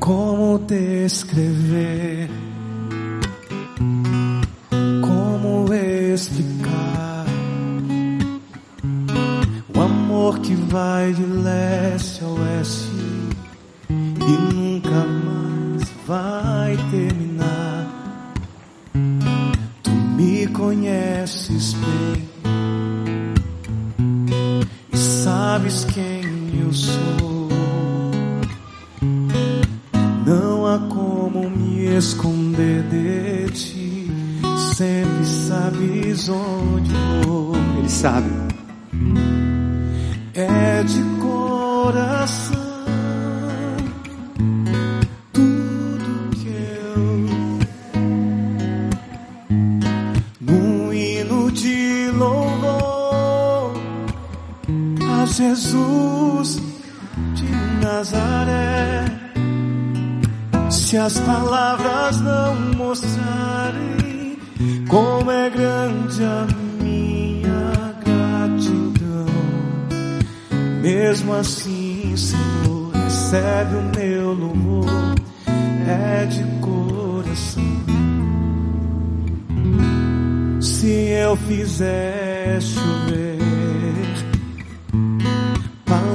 [0.00, 2.28] Como descrever?
[5.00, 7.26] Como explicar
[9.72, 12.89] o amor que vai de leste a oeste
[14.30, 18.32] e nunca mais vai terminar?
[19.82, 22.28] Tu me conheces bem
[24.92, 27.20] e sabes quem eu sou.
[30.74, 34.10] há como me esconder de ti.
[34.76, 36.92] Sempre sabes onde
[37.24, 37.54] vou.
[37.78, 38.30] Ele sabe.
[40.34, 42.59] É de coração.
[55.40, 56.60] Jesus
[57.34, 57.50] de
[57.82, 59.06] Nazaré
[60.68, 64.38] se as palavras não mostrarem
[64.86, 66.46] como é grande a
[66.82, 69.26] minha gratidão,
[70.82, 75.14] mesmo assim, Senhor, recebe o meu louvor,
[75.88, 77.62] é de coração.
[80.60, 83.39] Se eu fizer chover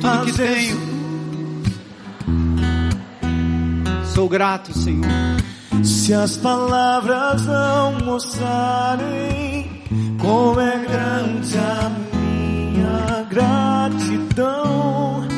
[0.00, 0.78] tudo que tenho.
[4.14, 5.06] Sou grato, Senhor.
[5.84, 9.82] Se as palavras não mostrarem
[10.18, 15.28] como é grande a minha gratidão,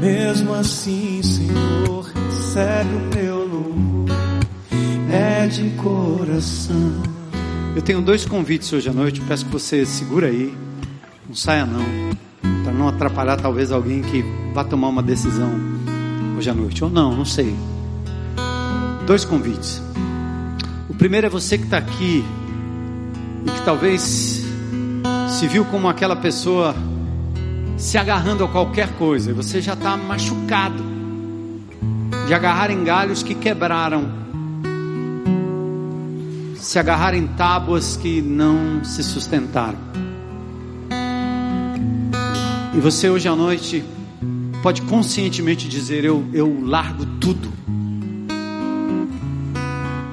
[0.00, 4.16] mesmo assim, Senhor, recebe o meu louvor,
[5.10, 7.02] é de coração.
[7.74, 9.20] Eu tenho dois convites hoje à noite.
[9.22, 10.56] Peço que você segura aí,
[11.26, 11.84] não saia não,
[12.88, 14.24] atrapalhar talvez alguém que
[14.54, 15.50] vá tomar uma decisão
[16.36, 16.82] hoje à noite.
[16.82, 17.54] Ou não, não sei.
[19.06, 19.82] Dois convites.
[20.88, 22.24] O primeiro é você que está aqui
[23.46, 24.44] e que talvez
[25.28, 26.74] se viu como aquela pessoa
[27.76, 29.32] se agarrando a qualquer coisa.
[29.34, 30.82] Você já está machucado
[32.26, 34.18] de agarrar em galhos que quebraram
[36.68, 39.78] se agarrar em tábuas que não se sustentaram.
[42.78, 43.84] E você hoje à noite
[44.62, 47.52] pode conscientemente dizer: Eu, eu largo tudo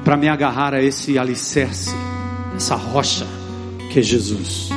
[0.03, 1.91] para me agarrar a esse alicerce,
[2.55, 3.27] essa rocha
[3.93, 4.69] que é Jesus.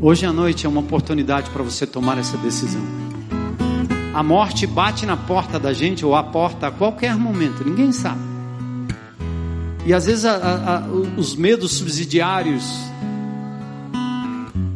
[0.00, 2.82] Hoje à noite é uma oportunidade para você tomar essa decisão.
[4.14, 8.20] A morte bate na porta da gente ou a porta a qualquer momento, ninguém sabe.
[9.84, 10.86] E às vezes a, a,
[11.18, 12.89] os medos subsidiários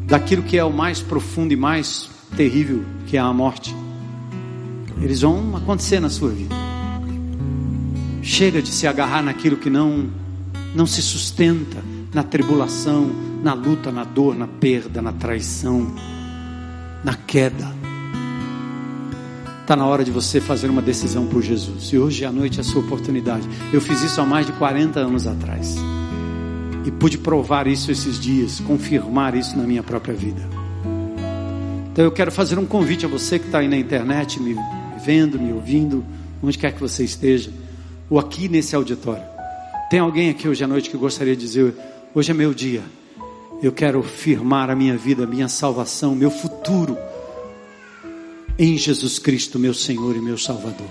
[0.06, 3.74] daquilo que é o mais profundo e mais terrível, que é a morte,
[5.00, 6.54] eles vão acontecer na sua vida.
[8.22, 10.08] Chega de se agarrar naquilo que não
[10.74, 11.82] não se sustenta
[12.12, 13.08] na tribulação,
[13.42, 15.94] na luta, na dor, na perda, na traição,
[17.04, 17.72] na queda.
[19.60, 21.92] Está na hora de você fazer uma decisão por Jesus.
[21.92, 23.48] E hoje à noite é a sua oportunidade.
[23.72, 25.76] Eu fiz isso há mais de 40 anos atrás.
[26.84, 30.42] E pude provar isso esses dias, confirmar isso na minha própria vida.
[31.92, 34.56] Então eu quero fazer um convite a você que está aí na internet, me
[35.04, 36.04] vendo, me ouvindo,
[36.42, 37.50] onde quer que você esteja,
[38.10, 39.24] ou aqui nesse auditório.
[39.88, 41.74] Tem alguém aqui hoje à noite que gostaria de dizer:
[42.14, 42.82] hoje é meu dia.
[43.62, 46.98] Eu quero firmar a minha vida, a minha salvação, meu futuro
[48.58, 50.90] em Jesus Cristo, meu Senhor e meu Salvador.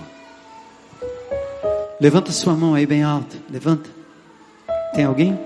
[1.99, 3.37] Levanta sua mão aí bem alta.
[3.49, 3.89] Levanta.
[4.93, 5.37] Tem alguém?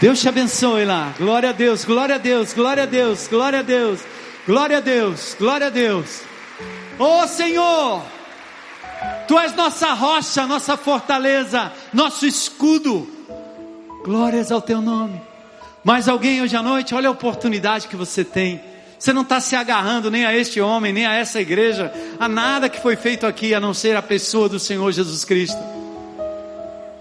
[0.00, 1.14] Deus te abençoe lá.
[1.18, 4.00] Glória a Deus, glória a Deus, glória a Deus, glória a Deus,
[4.46, 6.20] glória a Deus, glória a Deus.
[6.98, 8.02] Ô oh, Senhor,
[9.26, 13.06] Tu és nossa rocha, nossa fortaleza, nosso escudo.
[14.04, 15.20] Glórias ao Teu nome.
[15.84, 18.60] Mais alguém hoje à noite, olha a oportunidade que você tem.
[18.98, 22.68] Você não está se agarrando nem a este homem, nem a essa igreja, a nada
[22.68, 25.58] que foi feito aqui, a não ser a pessoa do Senhor Jesus Cristo.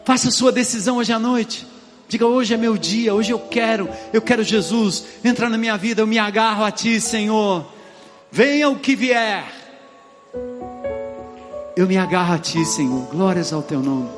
[0.06, 1.66] Faça sua decisão hoje à noite.
[2.08, 6.02] Diga, hoje é meu dia, hoje eu quero, eu quero Jesus, entra na minha vida,
[6.02, 7.66] eu me agarro a Ti, Senhor.
[8.32, 9.44] Venha o que vier.
[11.76, 13.08] Eu me agarro a Ti, Senhor.
[13.08, 14.10] Glórias ao Teu nome.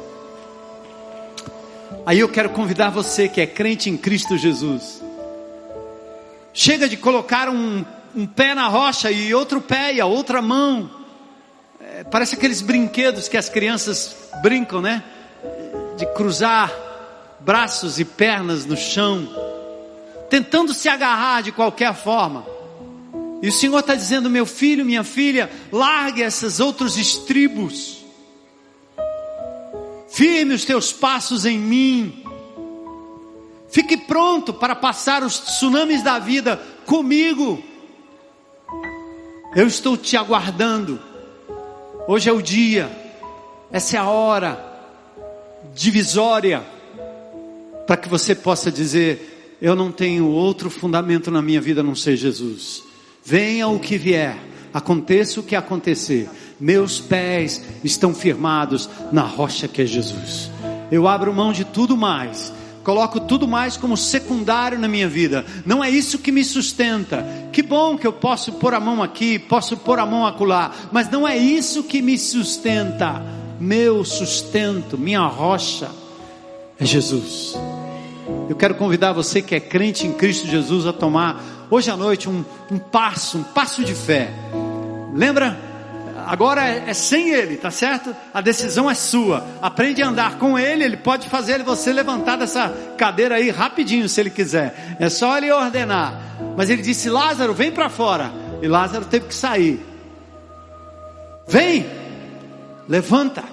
[2.05, 5.01] Aí eu quero convidar você que é crente em Cristo Jesus.
[6.53, 7.83] Chega de colocar um,
[8.15, 10.91] um pé na rocha e outro pé e a outra mão.
[11.81, 15.03] É, parece aqueles brinquedos que as crianças brincam, né?
[15.97, 16.88] De cruzar
[17.39, 19.27] braços e pernas no chão,
[20.29, 22.45] tentando se agarrar de qualquer forma.
[23.41, 28.03] E o Senhor está dizendo: meu filho, minha filha, largue esses outros estribos,
[30.09, 32.23] firme os teus passos em mim,
[33.69, 37.63] fique pronto para passar os tsunamis da vida comigo.
[39.55, 40.99] Eu estou te aguardando.
[42.07, 42.89] Hoje é o dia,
[43.71, 44.65] essa é a hora
[45.73, 46.65] divisória
[47.89, 51.95] para que você possa dizer: Eu não tenho outro fundamento na minha vida a não
[51.95, 52.83] ser Jesus.
[53.25, 54.37] Venha o que vier,
[54.71, 56.29] aconteça o que acontecer,
[56.59, 60.51] meus pés estão firmados na rocha que é Jesus.
[60.91, 62.53] Eu abro mão de tudo mais,
[62.83, 65.43] coloco tudo mais como secundário na minha vida.
[65.65, 67.25] Não é isso que me sustenta.
[67.51, 71.09] Que bom que eu posso pôr a mão aqui, posso pôr a mão acolá, mas
[71.09, 73.19] não é isso que me sustenta.
[73.59, 75.89] Meu sustento, minha rocha
[76.79, 77.57] é Jesus.
[78.49, 81.39] Eu quero convidar você que é crente em Cristo Jesus a tomar
[81.69, 84.31] hoje à noite um, um passo, um passo de fé.
[85.13, 85.55] Lembra?
[86.25, 88.15] Agora é, é, sem Ele, tá certo?
[88.33, 89.45] A decisão é sua.
[89.61, 94.19] Aprende a andar com Ele, Ele pode fazer você levantar dessa cadeira aí rapidinho, se
[94.19, 94.97] Ele quiser.
[94.99, 96.19] É só Ele ordenar.
[96.55, 98.31] Mas Ele disse: Lázaro, vem para fora.
[98.61, 99.83] E Lázaro teve que sair.
[101.47, 101.85] Vem,
[102.87, 103.43] levanta,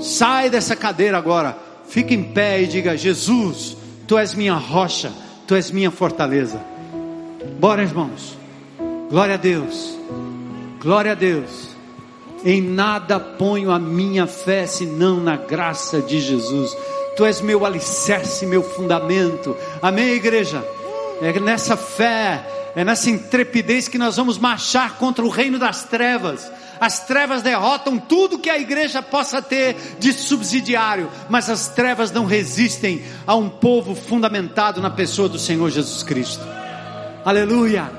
[0.00, 5.12] sai dessa cadeira agora Fique em pé e diga: Jesus, tu és minha rocha,
[5.46, 6.60] tu és minha fortaleza.
[7.58, 8.36] Bora, irmãos.
[9.10, 9.98] Glória a Deus.
[10.80, 11.76] Glória a Deus.
[12.44, 16.76] Em nada ponho a minha fé senão na graça de Jesus.
[17.16, 19.56] Tu és meu alicerce, meu fundamento.
[19.82, 20.64] Amém, igreja?
[21.20, 26.48] É nessa fé, é nessa intrepidez que nós vamos marchar contra o reino das trevas
[26.80, 32.24] as trevas derrotam tudo que a igreja possa ter de subsidiário, mas as trevas não
[32.24, 36.44] resistem a um povo fundamentado na pessoa do Senhor Jesus Cristo.
[37.24, 37.90] Aleluia,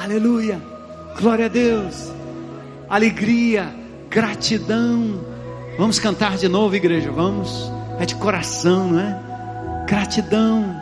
[0.00, 0.60] aleluia,
[1.18, 2.12] glória a Deus,
[2.88, 3.74] alegria,
[4.08, 5.20] gratidão.
[5.78, 9.84] Vamos cantar de novo, igreja, vamos, é de coração, não é?
[9.86, 10.76] Gratidão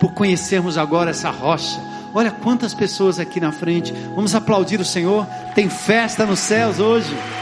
[0.00, 3.92] por conhecermos agora essa rocha Olha quantas pessoas aqui na frente.
[4.14, 5.26] Vamos aplaudir o Senhor.
[5.54, 7.14] Tem festa nos céus hoje.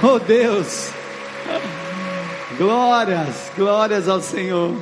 [0.00, 0.92] Oh Deus.
[2.56, 4.80] Glórias, glórias ao Senhor.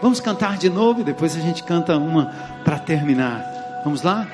[0.00, 2.26] Vamos cantar de novo e depois a gente canta uma
[2.64, 3.44] para terminar.
[3.82, 4.24] Vamos lá?